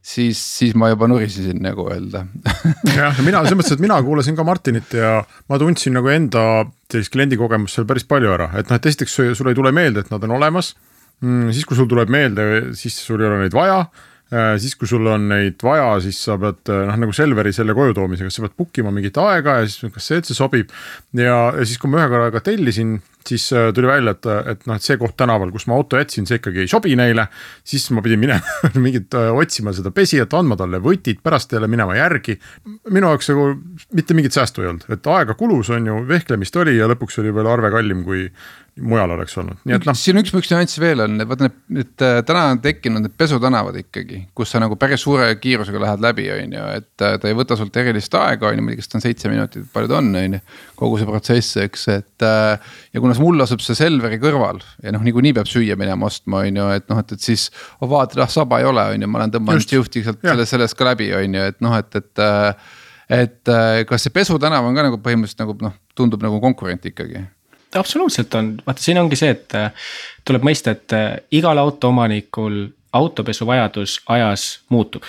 [0.00, 2.24] siis, siis ma juba nurisesin nagu öelda
[2.98, 6.46] jah, mina selles mõttes, et mina kuulasin ka Martinit ja ma tundsin nagu enda
[6.90, 10.14] sellist kliendikogemust seal päris palju ära, et noh, et esiteks sul ei tule meelde, et
[10.14, 10.90] nad on olemas mm,.
[11.20, 12.46] Siis, kui sul tuleb meelde,
[12.78, 13.82] siis sul ei ole neid vaja
[14.32, 17.74] äh, siis, kui sul on neid vaja, siis sa pead äh, noh, nagu Selveri selle
[17.76, 20.74] koju toomisega, sa pead book ima mingit aega ja siis kas see üldse sobib.
[21.18, 24.86] ja, siis, kui ma ühe korraga tellisin, siis äh, tuli välja, et, et noh, et
[24.86, 27.26] see koht tänaval, kus ma auto jätsin, see ikkagi ei sobi neile.
[27.66, 32.38] siis ma pidin minema mingit otsima seda pesijat, andma talle võtid, pärast jälle minema järgi.
[32.90, 33.50] minu jaoks nagu
[33.98, 37.34] mitte mingit säästu ei olnud, et aega kulus, on ju, vehklemist oli ja lõpuks oli
[37.34, 38.28] veel arve kallim, kui
[38.80, 39.96] mujal oleks olnud, nii et noh.
[39.98, 43.76] siin üks, üks nüanss veel on, vaata need, need äh, täna on tekkinud need pesutänavad
[43.80, 47.36] ikkagi, kus sa nagu päris suure kiirusega lähed läbi, on ju, et äh, ta ei
[47.36, 49.90] võta sult erilist aega, on ju, ma ei tea, kas ta on seitse minutit, palju
[49.90, 50.42] ta on, on ju.
[50.80, 55.04] kogu see protsess, eks, et äh, ja kuna mul asub see Selveri kõrval ja noh,
[55.06, 57.48] niikuinii peab süüa minema ostma, on ju, et noh, et, et siis.
[57.80, 60.78] oh vaatad, ah saba ei ole, on ju, ma olen tõmmanud juhti sealt sellest, sellest
[60.78, 62.24] ka läbi, on ju, et noh, et, et
[63.10, 63.50] et
[63.90, 67.24] kas see pesutänav on ka nagu põhimõtteliselt nagu noh, tundub nagu konkurent ikkagi
[67.76, 69.72] absoluutselt on, vaata, siin ongi see, et äh,
[70.24, 75.02] tuleb mõista, et äh, igal autoomanikul autopesu vajadus ajas muutub.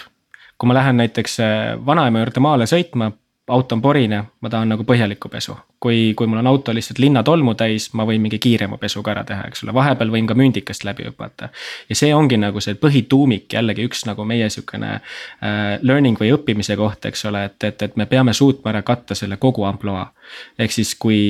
[0.58, 3.12] kui ma lähen näiteks äh, vanaema juurde maale sõitma,
[3.52, 5.56] auto on porine, ma tahan nagu põhjalikku pesu.
[5.82, 9.24] kui, kui mul on auto lihtsalt linnatolmu täis, ma võin mingi kiirema pesu ka ära
[9.26, 11.50] teha, eks ole, vahepeal võin ka mündikast läbi hüpata.
[11.89, 16.78] ja see ongi nagu see põhituumik, jällegi üks nagu meie sihukene äh, learning või õppimise
[16.78, 20.12] koht, eks ole, et, et, et me peame suutma ära katta selle kogu ampluaa.
[20.60, 21.21] ehk siis, kui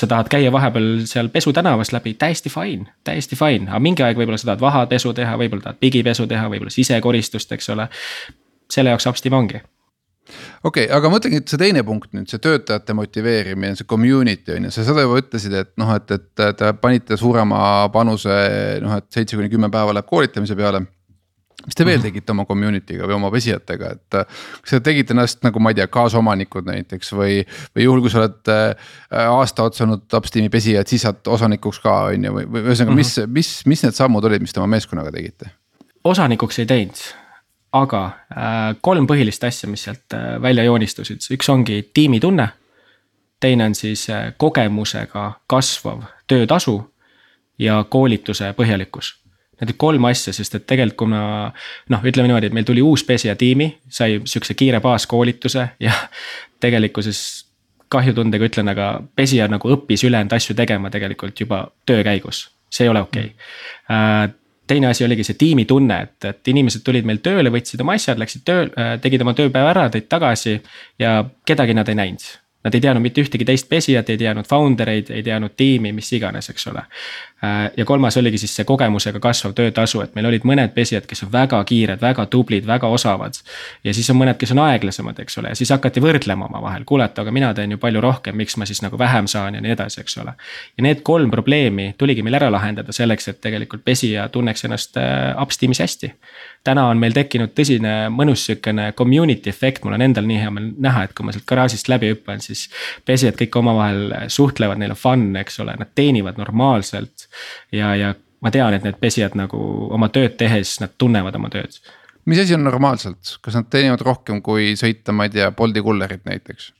[0.00, 4.18] sa tahad käia vahepeal seal Pesu tänavas läbi, täiesti fine, täiesti fine, aga mingi aeg
[4.18, 7.88] võib-olla sa tahad vahapesu teha, võib-olla tahad pigipesu teha, võib-olla sisekoristust, eks ole.
[8.70, 9.60] selle jaoks Upsteam ongi
[10.64, 14.68] okei okay,, aga mõtlengi, et see teine punkt nüüd, see töötajate motiveerimine, see community on
[14.68, 18.36] ju, sa seda juba ütlesid, et noh, et, et te panite suurema panuse
[18.84, 20.84] noh, et seitse kuni kümme päeva läheb koolitamise peale
[21.66, 22.06] mis te veel mhm.
[22.08, 25.88] tegite oma community'ga või oma pesijatega, et kas te tegite ennast nagu ma ei tea,
[25.92, 27.40] kaasomanikud näiteks või,
[27.76, 28.92] või juhul, kui sa oled äh,
[29.28, 32.96] aasta otsa olnud Upsteam'i pesija, et siis saad osanikuks ka on ju, või, või ühesõnaga,
[32.96, 33.34] mis, mhm.
[33.36, 35.52] mis, mis need sammud olid, mis te oma meeskonnaga tegite?
[36.04, 37.02] osanikuks ei teinud,
[37.76, 42.48] aga äh, kolm põhilist asja, mis sealt äh, välja joonistusid, üks ongi tiimitunne.
[43.40, 46.80] teine on siis äh, kogemusega kasvav töötasu
[47.58, 49.19] ja koolituse põhjalikkus
[49.60, 51.22] need kolm asja, sest et tegelikult kuna
[51.92, 55.94] noh, ütleme niimoodi, et meil tuli uus pesija tiimi, sai sihukese kiire baaskoolituse ja
[56.60, 57.22] tegelikkuses
[57.90, 62.92] kahjutundega ütlen, aga pesija nagu õppis ülejäänud asju tegema tegelikult juba töö käigus, see ei
[62.92, 63.56] ole okei okay.
[63.90, 64.36] Uh,
[64.70, 68.44] teine asi oligi see tiimitunne, et, et inimesed tulid meil tööle, võtsid oma asjad, läksid
[68.46, 70.60] tööl, äh, tegid oma tööpäeva ära, tõid tagasi
[71.02, 71.16] ja
[71.48, 72.28] kedagi nad ei näinud
[72.64, 76.10] Nad ei teadnud mitte ühtegi teist pesijat, ei teadnud founder eid, ei teadnud tiimi, mis
[76.12, 76.82] iganes, eks ole.
[77.44, 81.24] Äh, ja kolmas oligi siis see kogemusega kasvav töötasu, et meil olid mõned pesijad, kes
[81.24, 83.38] on väga kiired, väga tublid, väga osavad.
[83.84, 87.06] ja siis on mõned, kes on aeglasemad, eks ole, ja siis hakati võrdlema omavahel, kuule,
[87.08, 89.72] et aga mina teen ju palju rohkem, miks ma siis nagu vähem saan ja nii
[89.72, 90.36] edasi, eks ole.
[90.76, 95.32] ja need kolm probleemi tuligi meil ära lahendada selleks, et tegelikult pesija tunneks ennast äh,
[95.40, 96.12] upsteam'is hästi
[96.64, 100.68] täna on meil tekkinud tõsine mõnus sihukene community efekt, mul on endal nii hea meel
[100.84, 102.66] näha, et kui ma sealt garaažist läbi hüppan, siis.
[103.08, 107.29] pesijad kõik omavahel suhtlevad, neil on fun, eks ole, nad teenivad normaalselt.
[107.72, 109.60] Ja, ja ma tean, et need pesijad nagu
[109.94, 111.80] oma tööd tehes, nad tunnevad oma tööd.
[112.24, 116.24] mis asi on normaalselt, kas nad teenivad rohkem kui sõita, ma ei tea, Bolti kullerit
[116.28, 116.72] näiteks?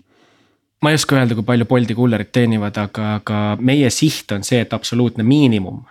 [0.83, 4.63] ma ei oska öelda, kui palju Bolti kullerid teenivad, aga, aga meie siht on see,
[4.65, 5.83] et absoluutne miinimum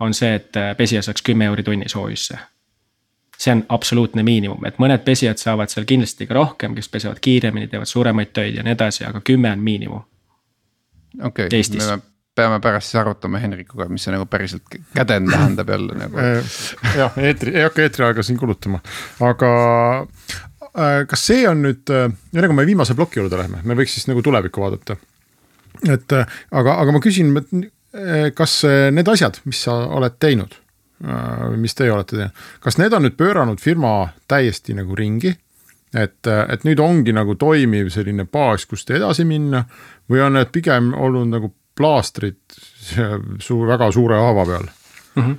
[0.00, 2.38] on see, et pesija saaks kümme euri tunnis OÜ-sse
[3.40, 7.70] see on absoluutne miinimum, et mõned pesijad saavad seal kindlasti ka rohkem, kes pesevad kiiremini,
[7.72, 10.02] teevad suuremaid töid ja nii edasi, aga kümme on miinimum.
[11.24, 15.96] okei okay,, me peame pärast siis arutama Henrikuga, mis see nagu päriselt käden tähendab jälle
[15.98, 16.18] nagu.
[16.18, 16.54] Äh,
[17.00, 18.80] jah, eetri, ei hakka eetriaega siin kulutama,
[19.26, 19.50] aga
[20.70, 22.14] äh, kas see on nüüd, enne
[22.44, 24.96] äh, kui me viimase ploki juurde läheme, me võiks siis nagu tulevikku vaadata.
[25.88, 27.34] et aga, aga ma küsin,
[28.36, 28.60] kas
[28.92, 30.54] need asjad, mis sa oled teinud
[31.56, 35.32] mis teie olete teinud, kas need on nüüd pööranud firma täiesti nagu ringi?
[35.96, 39.64] et, et nüüd ongi nagu toimiv selline baas, kust edasi minna
[40.10, 42.40] või on need pigem olnud nagu plaastrid
[43.40, 44.66] suur, väga suure haava peal
[45.14, 45.22] mm?
[45.22, 45.38] -hmm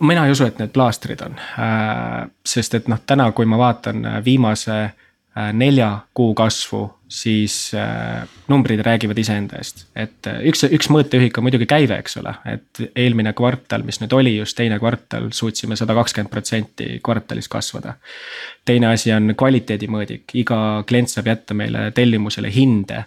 [0.00, 4.06] mina ei usu, et need plaastrid on, äh, sest et noh, täna, kui ma vaatan
[4.24, 4.78] viimase
[5.38, 9.84] Äh, nelja kuu kasvu, siis äh, numbrid räägivad iseenda eest.
[9.94, 14.16] et äh, üks, üks mõõteühik on muidugi käive, eks ole, et eelmine kvartal, mis nüüd
[14.18, 17.94] oli just teine kvartal, suutsime sada kakskümmend protsenti kvartalis kasvada.
[18.66, 23.04] teine asi on kvaliteedimõõdik, iga klient saab jätta meile tellimusele hinde.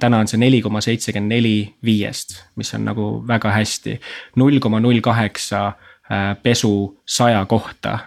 [0.00, 4.00] Täna on see neli koma seitsekümmend neli viiest, mis on nagu väga hästi,
[4.36, 5.72] null koma null kaheksa
[6.42, 7.98] pesu saja kohta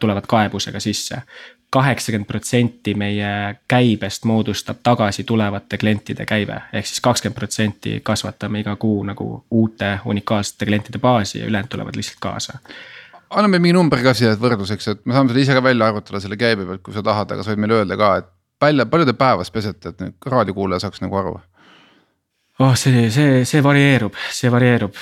[0.00, 1.22] tulevad kaebusega sisse.
[1.70, 6.62] kaheksakümmend protsenti meie käibest moodustab tagasi tulevate klientide käive.
[6.72, 11.96] ehk siis kakskümmend protsenti kasvatame iga kuu nagu uute unikaalsete klientide baasi ja ülejäänud tulevad
[11.96, 12.58] lihtsalt kaasa.
[13.30, 16.36] Anname mingi number ka siia võrdluseks, et me saame selle ise ka välja arvutada selle
[16.36, 18.28] käibe pealt, kui sa tahad, aga sa võid meile öelda ka, et
[18.60, 21.36] välja, palju te päevas pesete, et nüüd raadiokuulaja saaks nagu aru
[22.58, 24.94] oh, see, see, see varieerub, see varieerub.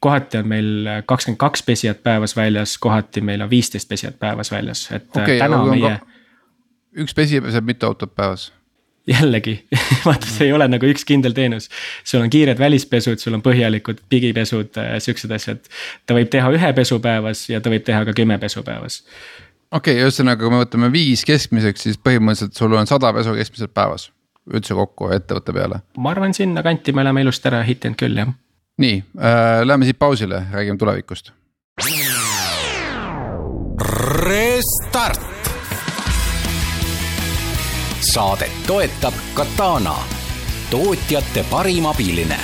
[0.00, 0.70] kohati on meil
[1.06, 5.62] kakskümmend kaks pesijat päevas väljas, kohati meil on viisteist pesijat päevas väljas, et okay, täna
[5.70, 5.98] meie.
[7.04, 8.50] üks pesija peseb mitu autot päevas?
[9.10, 9.54] jällegi
[10.06, 11.68] vaata, see ei ole nagu üks kindel teenus.
[12.04, 15.62] sul on kiired välispesud, sul on põhjalikud pigipesud, äh, siuksed asjad.
[16.06, 19.02] ta võib teha ühe pesu päevas ja ta võib teha ka kümme pesu päevas.
[19.70, 23.74] Okei okay,, ühesõnaga, kui me võtame viis keskmiseks, siis põhimõtteliselt sul on sada pesu keskmiselt
[23.74, 24.10] päevas
[24.50, 25.82] üldse kokku ettevõtte peale?
[25.98, 28.32] ma arvan, sinnakanti me oleme ilusti ära hitinud küll, jah.
[28.82, 31.32] nii äh,, läheme siit pausile, räägime tulevikust.
[34.20, 35.28] Restart.
[38.10, 39.94] saadet toetab Katana,
[40.72, 42.40] tootjate parim abiline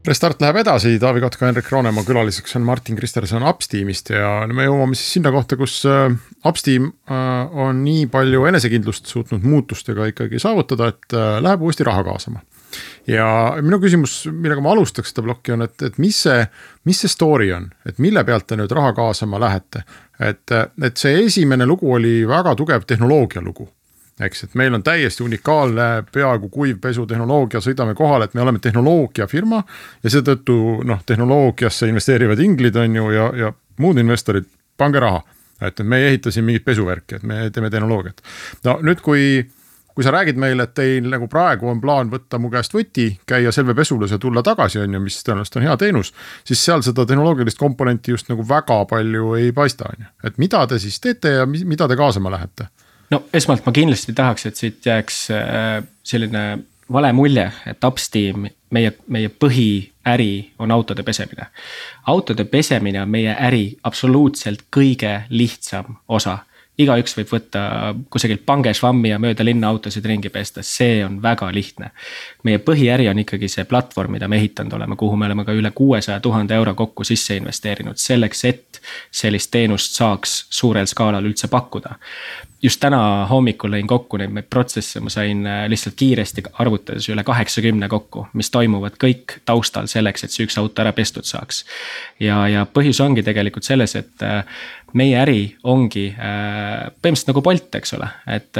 [0.00, 4.96] Restart läheb edasi, Taavi Kotka, Henrik Roonemaa külaliseks on Martin Kristerson Upsteamist ja me jõuame
[4.96, 6.14] siis sinna kohta, kus äh,
[6.48, 12.06] Upsteam äh, on nii palju enesekindlust suutnud muutustega ikkagi saavutada, et äh, läheb uuesti raha
[12.06, 12.40] kaasama.
[13.06, 13.26] ja
[13.60, 16.46] minu küsimus, millega ma alustaks seda plokki on, et, et mis see,
[16.88, 19.84] mis see story on, et mille pealt te nüüd raha kaasama lähete?
[20.16, 23.68] et, et see esimene lugu oli väga tugev tehnoloogia lugu
[24.24, 29.62] eks, et meil on täiesti unikaalne peaaegu kuivpesutehnoloogia, sõidame kohale, et me oleme tehnoloogiafirma.
[30.02, 35.22] ja seetõttu noh, tehnoloogiasse investeerivad inglid on ju ja, ja muud investorid, pange raha.
[35.60, 38.22] et me ei ehita siin mingit pesuvärki, et me teeme tehnoloogiat.
[38.64, 39.46] no nüüd, kui,
[39.94, 43.52] kui sa räägid meile, et teil nagu praegu on plaan võtta mu käest võti, käia
[43.52, 46.12] Selve pesulas ja tulla tagasi, on ju, mis tõenäoliselt on hea teenus.
[46.44, 50.66] siis seal seda tehnoloogilist komponenti just nagu väga palju ei paista, on ju, et mida
[50.66, 52.68] te siis teete ja mida te kaasama lähete
[53.10, 56.44] no esmalt ma kindlasti tahaks, et siit jääks äh, selline
[56.92, 61.46] vale mulje, et Upsteam, meie, meie põhiäri on autode pesemine.
[62.06, 66.38] autode pesemine on meie äri absoluutselt kõige lihtsam osa
[66.84, 67.62] igaüks võib võtta
[68.10, 71.90] kusagilt pangesvammi ja mööda linna autosid ringi pesta, see on väga lihtne.
[72.42, 75.70] meie põhiäri on ikkagi see platvorm, mida me ehitanud oleme, kuhu me oleme ka üle
[75.70, 81.98] kuuesaja tuhande euro kokku sisse investeerinud, selleks et sellist teenust saaks suurel skaalal üldse pakkuda
[82.62, 87.88] just täna hommikul lõin kokku neid protsesse, ma sain äh, lihtsalt kiiresti arvutades üle kaheksakümne
[87.88, 91.64] kokku, mis toimuvad kõik taustal selleks, et see üks auto ära pestud saaks.
[92.20, 94.44] ja, ja põhjus ongi tegelikult selles, et äh,
[94.98, 98.58] meie äri ongi äh, põhimõtteliselt nagu Bolt, eks ole, et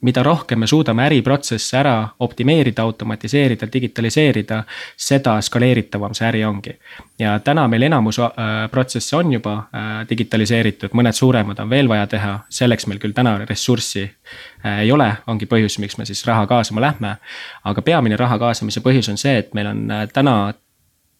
[0.00, 4.62] mida rohkem me suudame äriprotsesse ära optimeerida, automatiseerida, digitaliseerida,
[4.96, 6.78] seda skaleeritavam see äri ongi.
[7.18, 8.30] ja täna meil enamus äh,
[8.70, 13.36] protsesse on juba äh, digitaliseeritud, mõned suuremad on veel vaja teha, selleks meil küll täna
[13.44, 17.16] ressurssi äh, ei ole, ongi põhjus, miks me siis raha kaasama lähme.
[17.64, 20.54] aga peamine raha kaasamise põhjus on see, et meil on täna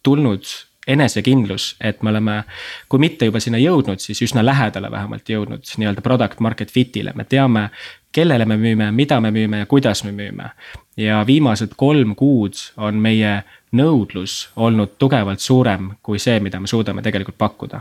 [0.02, 0.44] tulnud
[0.86, 2.42] enesekindlus, et me oleme,
[2.88, 7.24] kui mitte juba sinna jõudnud, siis üsna lähedale vähemalt jõudnud nii-öelda product market fit'ile, me
[7.28, 7.68] teame,
[8.12, 10.50] kellele me müüme, mida me müüme ja kuidas me müüme.
[10.96, 17.02] ja viimased kolm kuud on meie nõudlus olnud tugevalt suurem kui see, mida me suudame
[17.02, 17.80] tegelikult pakkuda.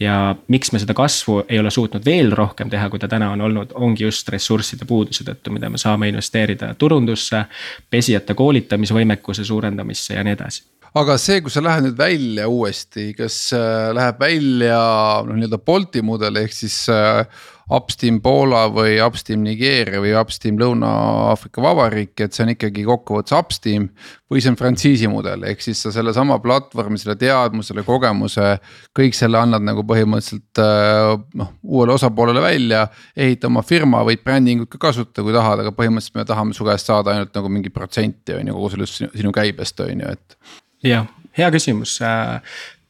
[0.00, 3.40] ja miks me seda kasvu ei ole suutnud veel rohkem teha, kui ta täna on
[3.40, 7.44] olnud, ongi just ressursside puuduse tõttu, mida me saame investeerida turundusse,
[7.90, 10.64] pesijate koolitamisvõimekuse suurendamisse ja nii edasi
[10.96, 14.80] aga see, kui sa lähed nüüd välja uuesti, kas äh, läheb välja
[15.26, 17.24] noh, nii-öelda Bolti mudel ehk siis äh,
[17.68, 23.90] Upstream Poola või Upstream Nigeeria või Upstream Lõuna-Aafrika Vabariik, et see on ikkagi kokkuvõttes Upstream.
[24.32, 28.54] või see on frantsiisi mudel, ehk siis sa sellesama platvormi, selle teadmuse, selle kogemuse,
[28.96, 32.86] kõik selle annad nagu põhimõtteliselt äh, noh, uuele osapoolele välja.
[33.16, 36.88] ehita oma firma, võid brändingut ka kasutada, kui tahad, aga põhimõtteliselt me tahame su käest
[36.88, 40.38] saada ainult nagu mingi protsenti on ju kogu sellest sinu käibest on ju, et
[40.84, 41.06] jah,
[41.38, 42.40] hea küsimus äh,,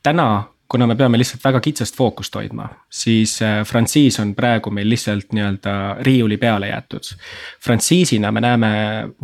[0.03, 0.29] täna
[0.69, 5.33] kuna me peame lihtsalt väga kitsast fookust hoidma, siis äh, frantsiis on praegu meil lihtsalt
[5.33, 5.75] nii-öelda
[6.05, 7.15] riiuli peale jäetud.
[7.65, 8.71] frantsiisina me näeme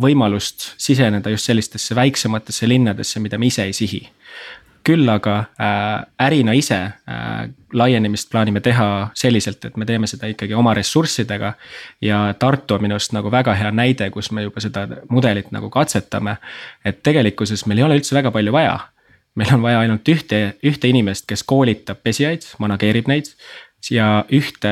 [0.01, 4.01] võimalust siseneda just sellistesse väiksematesse linnadesse, mida me ise ei sihi.
[4.85, 10.53] Küll aga äh, ärina ise äh, laienemist plaanime teha selliselt, et me teeme seda ikkagi
[10.53, 11.53] oma ressurssidega.
[12.01, 15.69] ja Tartu on minu arust nagu väga hea näide, kus me juba seda mudelit nagu
[15.69, 16.37] katsetame.
[16.85, 18.79] et tegelikkuses meil ei ole üldse väga palju vaja
[19.35, 23.33] meil on vaja ainult ühte, ühte inimest, kes koolitab pesijaid, manageerib neid
[23.91, 24.71] ja ühte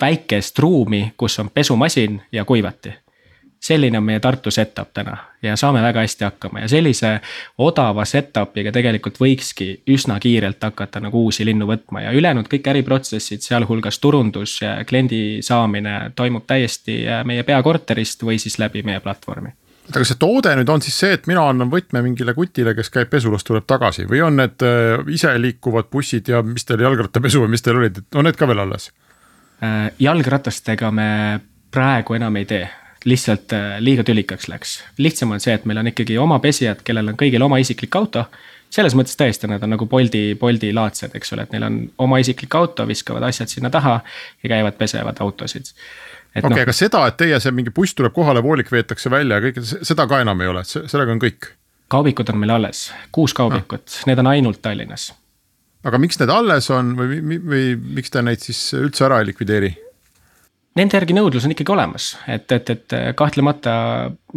[0.00, 2.94] väikest ruumi, kus on pesumasin ja kuivati.
[3.62, 7.12] Selline on meie Tartu setup täna ja saame väga hästi hakkama ja sellise
[7.62, 13.44] odava setup'iga tegelikult võikski üsna kiirelt hakata nagu uusi linnu võtma ja ülejäänud kõik äriprotsessid,
[13.46, 19.54] sealhulgas turundus ja kliendi saamine toimub täiesti meie peakorterist või siis läbi meie platvormi
[19.86, 22.90] oota, kas see toode nüüd on siis see, et mina annan võtme mingile kutile, kes
[22.90, 27.54] käib pesulas, tuleb tagasi või on need äh, iseliikuvad bussid ja mis teil jalgrattapesu või
[27.54, 28.90] mis teil olid, on need ka veel alles?
[29.62, 31.08] Äh, jalgratastega me
[31.72, 32.64] praegu enam ei tee
[33.04, 34.78] lihtsalt äh, liiga tülikaks läks.
[34.98, 38.24] lihtsam on see, et meil on ikkagi oma pesijad, kellel on kõigil oma isiklik auto.
[38.72, 42.18] selles mõttes tõesti, nad on nagu Bolti, Bolti laadsed, eks ole, et neil on oma
[42.22, 44.00] isiklik auto, viskavad asjad sinna taha
[44.42, 45.72] ja käivad, pesevad autosid
[46.32, 49.38] okei okay, no., aga seda, et teie see mingi buss tuleb kohale, voolik veetakse välja
[49.38, 51.52] ja kõik seda ka enam ei ole, sellega on kõik?
[51.92, 55.10] kaubikud on meil alles, kuus kaubikut no., need on ainult Tallinnas.
[55.84, 57.64] aga miks need alles on või, või, või
[58.00, 59.74] miks te neid siis üldse ära ei likvideeri?
[60.78, 63.72] Nende järgi nõudlus on ikkagi olemas, et, et, et kahtlemata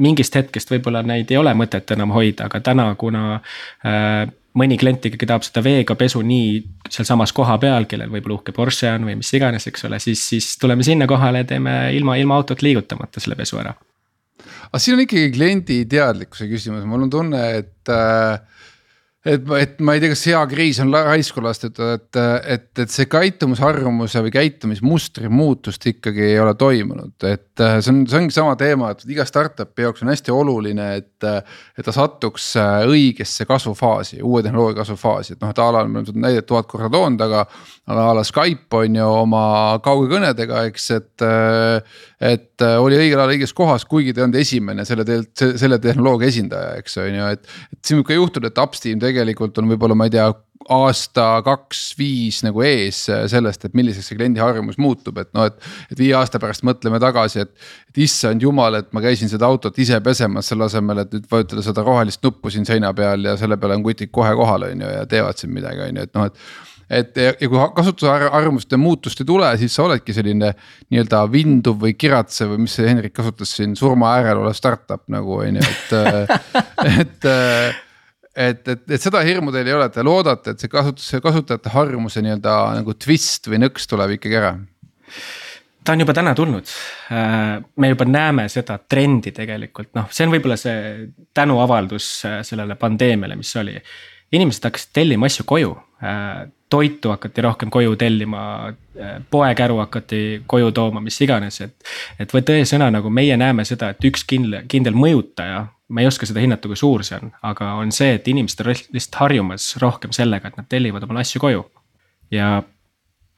[0.04, 4.26] mingist hetkest võib-olla neid ei ole mõtet enam hoida, aga täna, kuna äh,
[4.60, 6.60] mõni klient ikkagi tahab seda veega pesu nii
[6.92, 10.54] sealsamas koha peal, kellel võib-olla uhke Porsche on või mis iganes, eks ole, siis, siis
[10.60, 13.76] tuleme sinna kohale ja teeme ilma, ilma autot liigutamata selle pesu ära.
[14.68, 18.40] aga siin on ikkagi kliendi teadlikkuse küsimus, mul on tunne, et äh,
[19.26, 22.20] et, et ma ei tea, kas hea kriis on raisku lastud, et,
[22.56, 28.04] et, et see käitumusharjumuse või käitumismustri muutust ikkagi ei ole toimunud, et äh, see on,
[28.10, 31.12] see ongi sama teema, et iga startup'i jaoks on hästi oluline, et.
[31.26, 36.00] et ta satuks äh, õigesse kasvufaasi, uue tehnoloogia kasvufaasi, et noh, et a la me
[36.00, 37.46] oleme seda näidet tuhat korda toonud, aga.
[37.86, 39.44] a la Skype on ju oma
[39.86, 42.00] kaugekõnedega, eks, et, äh,
[42.34, 46.78] et oli õigel ajal õiges kohas, kuigi ta ei olnud esimene selle, selle tehnoloogia esindaja,
[46.82, 47.54] eks on ju, et.
[47.74, 50.28] et siin võib ka juhtuda, et Upsteam tegelikult tegelikult on võib-olla, ma ei tea,
[50.72, 55.58] aasta, kaks-viis nagu ees sellest, et milliseks see kliendi harjumus muutub, et noh, et.
[55.94, 57.52] et viie aasta pärast mõtleme tagasi, et,
[57.92, 61.66] et issand jumal, et ma käisin seda autot ise pesemas, selle asemel, et nüüd vajutada
[61.66, 64.94] seda rohelist nuppu siin seina peal ja selle peale on kutid kohe kohal, on ju,
[64.98, 69.22] ja teevad siin midagi, on ju, et noh, et et ja, ja kui kasutusharjumuste muutust
[69.22, 70.52] ei tule, siis sa oledki selline
[70.94, 75.40] nii-öelda vinduv või kiratsev või mis see Henrik kasutas siin surma äärel olev startup nagu
[75.40, 75.96] on ju, et
[77.02, 77.28] et
[78.36, 81.72] et, et, et seda hirmu teil ei ole, te loodate, et see kasutus, see kasutajate
[81.74, 84.54] harjumuse nii-öelda nagu twist või nõks tuleb ikkagi ära?
[85.86, 86.66] ta on juba täna tulnud.
[87.14, 92.78] Äh, me juba näeme seda trendi tegelikult, noh, see on võib-olla see tänuavaldus äh, sellele
[92.80, 93.78] pandeemiale, mis oli.
[94.34, 98.74] inimesed hakkasid tellima asju koju, äh, toitu hakati rohkem koju tellima,
[99.30, 101.76] poekäru hakati koju tooma, mis iganes, et.
[102.20, 106.26] et või tõesõna nagu meie näeme seda, et üks kindel, kindel mõjutaja ma ei oska
[106.26, 110.14] seda hinnata, kui suur see on, aga on see, et inimesed on lihtsalt harjumas rohkem
[110.16, 111.66] sellega, et nad tellivad omale asju koju.
[112.34, 112.56] ja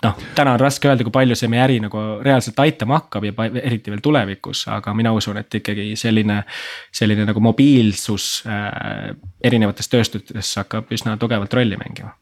[0.04, 3.50] noh, täna on raske öelda, kui palju see meie äri nagu reaalselt aitama hakkab ja
[3.64, 6.44] eriti veel tulevikus, aga mina usun, et ikkagi selline.
[6.94, 9.12] selline nagu mobiilsus äh,
[9.44, 12.16] erinevates tööstustes hakkab üsna tugevalt rolli mängima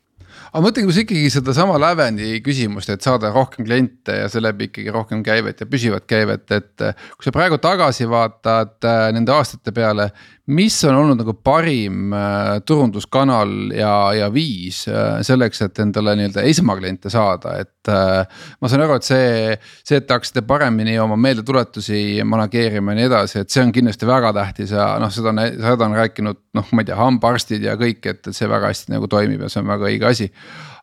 [0.55, 4.93] aga mõtle, kui sa ikkagi sedasama lävendi küsimust, et saada rohkem kliente ja seeläbi ikkagi
[4.95, 6.85] rohkem käivet ja püsivat käivet, et.
[7.17, 10.07] kui sa praegu tagasi vaatad äh, nende aastate peale,
[10.45, 16.43] mis on olnud nagu parim äh, turunduskanal ja, ja viis äh, selleks, et endale nii-öelda
[16.45, 18.43] esmakliente saada, et äh,.
[18.61, 23.09] ma saan aru, et see, see, et te hakkasite paremini oma meeldetuletusi manageerima ja nii
[23.09, 26.69] edasi, et see on kindlasti väga tähtis ja noh, seda on, seda on rääkinud noh,
[26.71, 29.65] ma ei tea, hambaarstid ja kõik, et, et see väga hästi nagu toimib ja see
[29.65, 30.29] on väga õige asi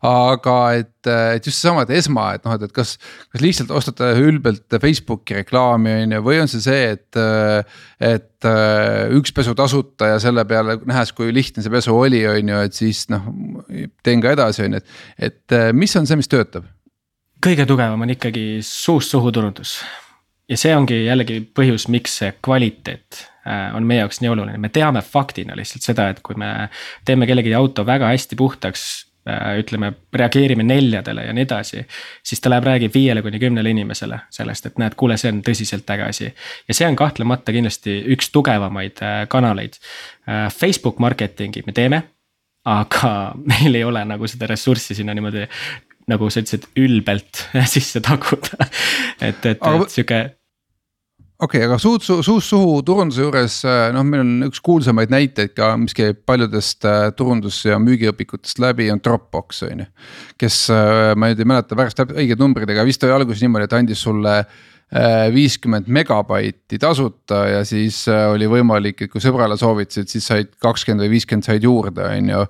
[0.03, 2.97] aga et, et just seesama, et esma, et noh, et, et kas,
[3.31, 7.23] kas lihtsalt ostate ülbelt Facebooki reklaami on ju, või on see see, et.
[8.03, 12.61] et üks pesu tasuta ja selle peale nähes, kui lihtne see pesu oli, on ju,
[12.67, 13.27] et siis noh,
[14.03, 16.69] teen ka edasi, on ju, et, et mis on see, mis töötab?
[17.43, 19.77] kõige tugevam on ikkagi suust suhu turundus
[20.49, 24.71] ja see ongi jällegi põhjus, miks see kvaliteet äh, on meie jaoks nii oluline, me
[24.71, 26.69] teame faktina lihtsalt seda, et kui me
[27.05, 29.12] teeme kellegi auto väga hästi puhtaks Äh,
[29.59, 31.85] ütleme, reageerime neljadele ja nii edasi.
[32.23, 35.89] siis ta läheb, räägib viiele kuni kümnele inimesele sellest, et näed, kuule, see on tõsiselt
[35.95, 36.33] äge asi.
[36.67, 39.79] ja see on kahtlemata kindlasti üks tugevamaid äh, kanaleid.
[40.27, 42.03] Äh, Facebook marketingi me teeme,
[42.65, 43.13] aga
[43.53, 45.47] meil ei ole nagu seda ressurssi sinna niimoodi
[46.11, 47.45] nagu sa ütlesid, ülbelt
[47.75, 48.67] sisse taguda.
[49.21, 50.23] et, et, et sihuke
[51.43, 55.55] okei okay,, aga suud, suust suhu turunduse juures äh, noh, meil on üks kuulsamaid näiteid
[55.57, 59.89] ka, mis käib paljudest äh, turundus- ja müügiõpikutest läbi, on Dropbox on ju.
[60.39, 63.81] kes, äh, ma nüüd ei mäleta pärast õigeid numbreid, aga vist oli alguses niimoodi, et
[63.81, 64.72] andis sulle Äh,
[65.33, 71.05] viiskümmend megabaiti tasuta ja siis äh, oli võimalik, et kui sõbrale soovitasid, siis said kakskümmend
[71.05, 72.43] või viiskümmend said juurde, on ju.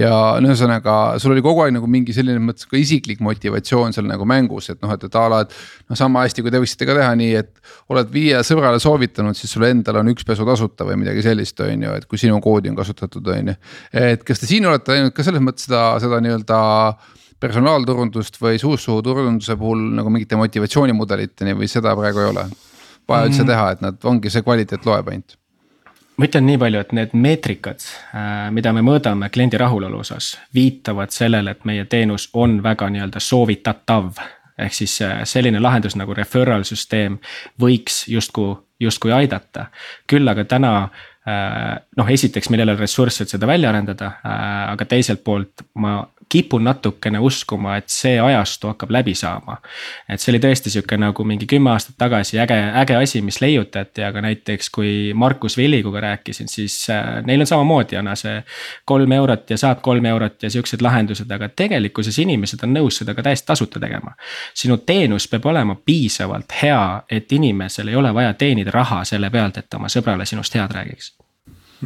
[0.00, 4.08] ja no ühesõnaga, sul oli kogu aeg nagu mingi selline mõttes ka isiklik motivatsioon seal
[4.08, 5.54] nagu mängus, et noh, et, et a la, et.
[5.92, 9.52] noh, sama hästi, kui te võiksite ka teha nii, et oled viie sõbrale soovitanud, siis
[9.52, 12.72] sul endal on üks pesu tasuta või midagi sellist, on ju, et kui sinu koodi
[12.72, 13.60] on kasutatud, on ju.
[14.08, 16.60] et kas te siin olete näinud ka selles mõttes seda, seda nii-öelda
[17.40, 22.48] personaalturundust või suust-suhu turunduse puhul nagu mingite motivatsioonimudeliteni või seda praegu ei ole?
[23.10, 23.48] vaja üldse mm.
[23.50, 25.40] teha, et nad ongi see kvaliteet loeb ainult
[26.20, 31.14] ma ütlen nii palju, et need meetrikad, äh, mida me mõõdame kliendi rahulolu osas, viitavad
[31.14, 34.12] sellele, et meie teenus on väga nii-öelda soovitatav.
[34.60, 37.18] ehk siis äh, selline lahendus nagu referral süsteem
[37.60, 39.66] võiks justkui, justkui aidata.
[40.06, 44.12] küll aga täna äh, noh, esiteks meil ei ole ressursse, et seda välja arendada,
[44.72, 46.02] aga teiselt poolt ma
[46.32, 49.56] kipun natukene uskuma, et see ajastu hakkab läbi saama.
[50.08, 54.04] et see oli tõesti sihuke nagu mingi kümme aastat tagasi äge, äge asi, mis leiutati,
[54.06, 58.42] aga näiteks kui Markus Villiguga rääkisin, siis äh, neil on samamoodi, Jana, see.
[58.84, 63.14] kolm eurot ja saad kolm eurot ja siuksed lahendused, aga tegelikkuses inimesed on nõus seda
[63.14, 64.14] ka täiesti tasuta tegema.
[64.54, 69.58] sinu teenus peab olema piisavalt hea, et inimesel ei ole vaja teenida raha selle pealt,
[69.58, 71.19] et oma sõbrale sinust head räägiks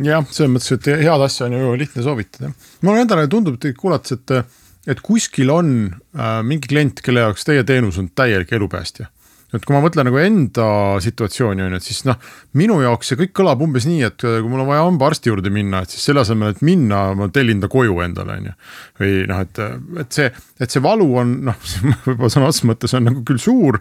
[0.02, 2.52] jah, selles mõttes, et head asja on ju lihtne soovitada.
[2.82, 4.56] mulle endale tundub kuulates, et,
[4.90, 9.10] et kuskil on äh, mingi klient, kelle jaoks teie teenus on täielik elupäästja
[9.54, 10.66] et kui ma mõtlen nagu enda
[11.02, 12.18] situatsiooni on ju, et siis noh,
[12.58, 15.84] minu jaoks see kõik kõlab umbes nii, et kui mul on vaja hambaarsti juurde minna,
[15.84, 18.54] et siis selle asemel, et minna, ma tellin ta koju endale, on ju.
[19.00, 19.62] või noh, et,
[20.02, 21.68] et see, et see valu on noh,
[22.06, 23.80] võib-olla sõna otseses mõttes on nagu küll suur,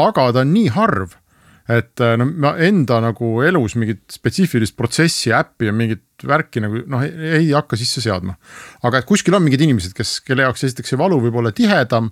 [0.00, 1.18] aga ta on nii harv
[1.70, 6.82] et äh, no ma enda nagu elus mingit spetsiifilist protsessi, äppi ja mingit värki nagu
[6.90, 8.36] noh, ei hakka sisse seadma.
[8.82, 12.10] aga et kuskil on mingid inimesed, kes, kelle jaoks esiteks see valu võib olla tihedam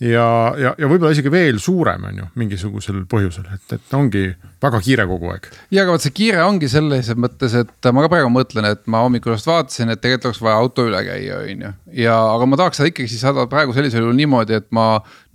[0.00, 0.26] ja,
[0.56, 4.30] ja, ja võib-olla isegi veel suurem, on ju, mingisugusel põhjusel, et, et ongi
[4.60, 5.48] väga kiire kogu aeg.
[5.74, 9.02] ja aga vot see kiire ongi selles mõttes, et ma ka praegu mõtlen, et ma
[9.04, 11.72] hommikul just vaatasin, et tegelikult oleks vaja auto üle käia, on ju.
[12.00, 14.86] ja, aga ma tahaks seda ikkagi siis saada praegu sellisel juhul niimoodi, et ma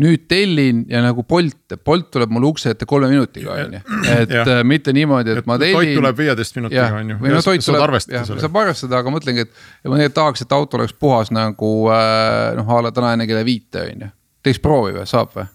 [0.01, 3.85] nüüd tellin ja nagu Bolt, Bolt tuleb mulle ukse ette kolme minutiga, on ju.
[4.17, 4.47] et ja.
[4.49, 5.77] Äh, mitte niimoodi, et, ma tellin.
[5.77, 7.21] toit tuleb viieteist minutiga, on ju.
[7.21, 9.55] või no toit tuleb, jah, saab arvestada, aga mõtlengi, et
[9.85, 13.45] ma tegelikult tahaks, et auto oleks puhas nagu äh, noh, a la täna enne kella
[13.45, 14.13] viite, on ju
[14.45, 15.49] teeks proovi või, saab või?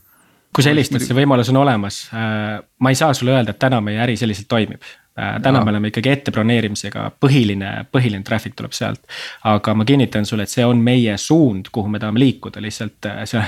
[0.55, 2.05] kui sa helistad, see võimalus on olemas.
[2.15, 4.83] Äh, ma ei saa sulle öelda, et täna meie äri selliselt toimib.
[5.19, 5.67] Äh, täna no.
[5.67, 9.03] me oleme ikkagi ette broneerimisega, põhiline, põhiline traffic tuleb sealt.
[9.47, 13.23] aga ma kinnitan sulle, et see on meie suund, kuhu me tahame liikuda, lihtsalt äh,
[13.31, 13.45] see,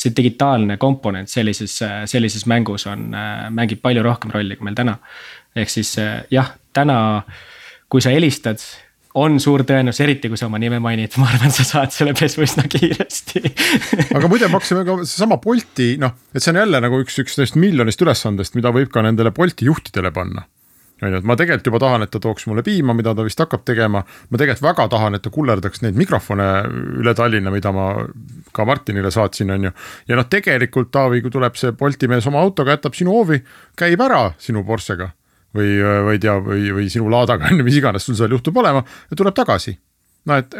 [0.00, 1.76] see digitaalne komponent sellises,
[2.08, 3.10] sellises mängus on,
[3.52, 4.96] mängib palju rohkem rolli kui meil täna.
[5.56, 5.92] ehk siis
[6.32, 6.98] jah, täna,
[7.88, 8.64] kui sa helistad
[9.16, 12.44] on suur tõenäosus, eriti kui sa oma nime mainid, ma arvan, sa saad selle pesu
[12.44, 13.42] üsna kiiresti
[14.16, 17.40] aga muide, me hakkasime ka seesama Bolti, noh, et see on jälle nagu üks, üks
[17.40, 20.46] neist miljonist ülesandest, mida võib ka nendele Bolti juhtidele panna
[21.02, 23.40] on ju, et ma tegelikult juba tahan, et ta tooks mulle piima, mida ta vist
[23.42, 24.00] hakkab tegema.
[24.00, 26.46] ma tegelikult väga tahan, et ta kullerdaks neid mikrofone
[27.02, 27.90] üle Tallinna, mida ma
[28.56, 29.74] ka Martinile saatsin, on ju.
[30.08, 33.42] ja noh, tegelikult Taavi, kui tuleb see Bolti mees oma autoga, jätab sinu hoovi,
[33.76, 35.12] käib ära sinu Porschega
[35.56, 38.56] või, või ei tea, või, või sinu laadaga on ju, mis iganes sul seal juhtub
[38.62, 39.78] olema ja tuleb tagasi.
[40.26, 40.54] no et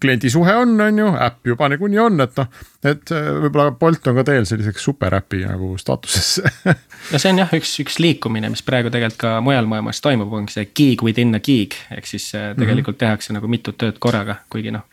[0.00, 2.46] kliendisuhe on, on ju, äpp juba niikuinii on, et noh,
[2.86, 6.44] et äh, võib-olla Bolt on ka teel selliseks superäpi nagu staatusesse
[7.12, 10.54] no see on jah, üks, üks liikumine, mis praegu tegelikult ka mujal maailmas toimub, ongi
[10.54, 13.02] see gig within a gig, ehk siis äh, tegelikult mm -hmm.
[13.06, 14.86] tehakse nagu mitut tööd korraga, kuigi noh,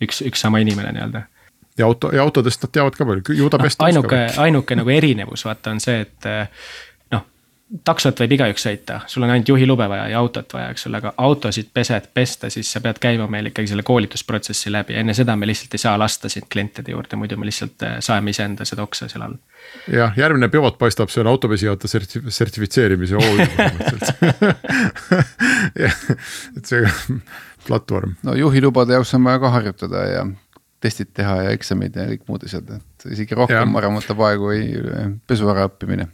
[0.00, 1.26] üks, üks sama inimene nii-öelda
[1.78, 4.90] ja auto ja autodest nad teavad ka palju, ju ta pesta no, ainuke, ainuke nagu
[4.90, 6.30] erinevus vaata on see, et
[7.86, 11.12] taksot võib igaüks sõita, sul on ainult juhilube vaja ja autot vaja, eks ole, aga
[11.26, 15.48] autosid pesed, pesta, siis sa pead käima meil ikkagi selle koolitusprotsessi läbi, enne seda me
[15.50, 19.08] lihtsalt ei saa lasta sind klientide juurde, muidu me lihtsalt äh, saeme iseenda seda oksa
[19.10, 19.36] seal all.
[19.90, 24.14] jah, järgmine pivot paistab, see on autopesijate sertif-, sertifitseerimise OÜ põhimõtteliselt.
[26.56, 26.86] Et see
[27.66, 28.14] platvorm.
[28.22, 30.26] no juhilubade jaoks on vaja ka harjutada ja
[30.80, 34.60] testid teha ja eksamid ja kõik muud asjad, et isegi rohkem ära võtab aega kui
[35.26, 36.06] pesu ära õppimine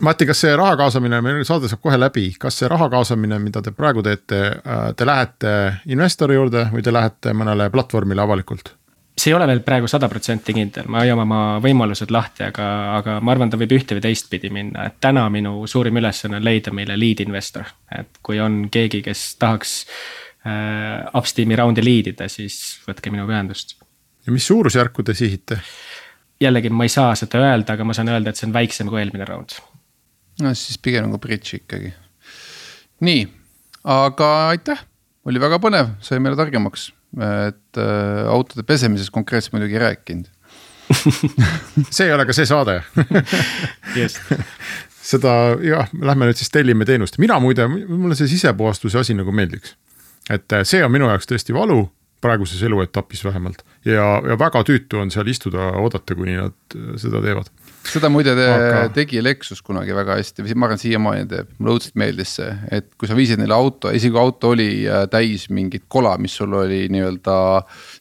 [0.00, 3.62] Mati, kas see raha kaasamine, meil saade saab kohe läbi, kas see raha kaasamine, mida
[3.64, 5.54] te praegu teete, äh, te lähete
[5.90, 8.74] investori juurde või te lähete mõnele platvormile avalikult?
[9.18, 12.66] see ei ole veel praegu sada protsenti kindel, me hoiame oma võimalused lahti, aga,
[13.00, 16.46] aga ma arvan, ta võib ühte või teistpidi minna, et täna minu suurim ülesanne on
[16.46, 17.66] leida meile lead investor.
[17.98, 19.72] et kui on keegi, kes tahaks
[20.46, 23.74] äh, upsteam'i raundi lead ida, siis võtke minuga ühendust.
[24.26, 25.58] ja mis suurusjärku te sihite?
[26.40, 29.02] jällegi ma ei saa seda öelda, aga ma saan öelda, et see on väiksem kui
[29.02, 29.58] eelmine raund
[30.42, 31.92] no siis pigem nagu bridž ikkagi.
[33.04, 33.26] nii,
[33.88, 34.82] aga aitäh,
[35.28, 40.34] oli väga põnev, sai meile targemaks, et äh, autode pesemisest konkreetselt muidugi ei rääkinud.
[41.94, 42.78] See ei ole ka see saade.
[45.08, 45.32] Seda
[45.64, 49.76] jah, lähme nüüd siis tellime teenust, mina muide, mulle see sisepuhastuse asi nagu meeldiks.
[50.28, 51.86] et äh, see on minu jaoks tõesti valu
[52.20, 53.62] praeguses eluetapis vähemalt.
[53.86, 57.48] Ja, ja väga tüütu on seal istuda, oodata, kuni nad äh, seda teevad
[57.88, 58.80] seda muide te, aga...
[58.94, 63.08] tegi Lexus kunagi väga hästi, ma arvan, siiamaani teeb, mulle õudselt meeldis see, et kui
[63.08, 66.84] sa viisid neile auto, isegi kui auto oli äh, täis mingit kola, mis sul oli
[66.92, 67.36] nii-öelda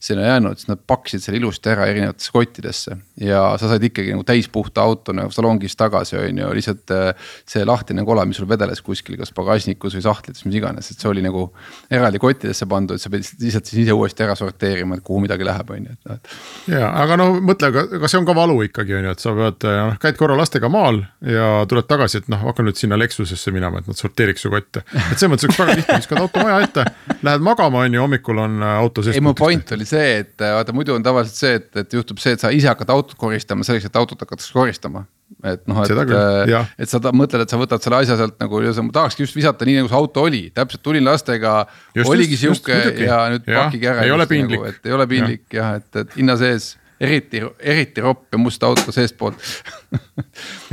[0.04, 2.98] sinna jäänud, siis nad pakkisid selle ilusti ära erinevatesse kottidesse.
[3.22, 7.66] ja sa said ikkagi nagu täispuhta auto nagu salongis tagasi, on ju, lihtsalt äh, see
[7.66, 11.24] lahtine kola, mis sul vedeles kuskil, kas pagasnikus või sahtlites, mis iganes, et see oli
[11.26, 11.48] nagu
[11.92, 15.74] eraldi kottidesse pandud, sa pidid lihtsalt siis ise uuesti ära sorteerima, et kuhu midagi läheb,
[15.74, 16.38] on ju, et noh.
[16.76, 19.67] ja, aga no mõtle, aga see on ka valu ikkagi on ju, et sa pead
[19.68, 23.82] noh, käid korra lastega maal ja tuled tagasi, et noh, hakka nüüd sinna Lexusesse minema,
[23.82, 24.84] et nad sorteeriks su kotte.
[24.94, 26.88] et selles mõttes oleks väga lihtne, viskad auto maja ette,
[27.28, 29.20] lähed magama, on ju, hommikul on äh, auto sees.
[29.20, 32.24] ei, mu point oli see, et äh, vaata muidu on tavaliselt see, et, et juhtub
[32.24, 35.06] see, et sa ise hakkad autot koristama selleks, et autot hakatakse koristama
[35.44, 38.72] et noh, et, äh, et sa mõtled, et sa võtad selle asja sealt nagu ja
[38.76, 41.60] sa tahakski just visata nii, nagu see auto oli, täpselt tulin lastega.
[42.08, 44.06] oligi sihuke ja nüüd pakkige ära.
[44.08, 44.72] ei ole piinlik nagu,.
[44.72, 48.64] et ei ole piinlik jah ja,, et, et hinna sees eriti, eriti ropp ja must
[48.64, 49.42] auto seestpoolt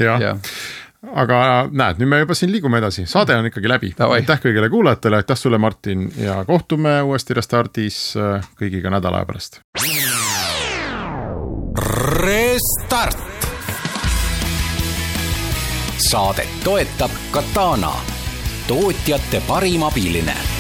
[0.05, 0.33] jah ja.
[1.13, 3.93] aga näed, nüüd me juba siin liigume edasi, saade on ikkagi läbi.
[4.09, 9.61] aitäh kõigile kuulajatele, aitäh sulle, Martin ja kohtume uuesti Restardis äh, kõigiga nädala aja pärast.
[12.25, 13.19] Restart.
[16.05, 17.93] saadet toetab Katana,
[18.69, 20.54] tootjate parim abiline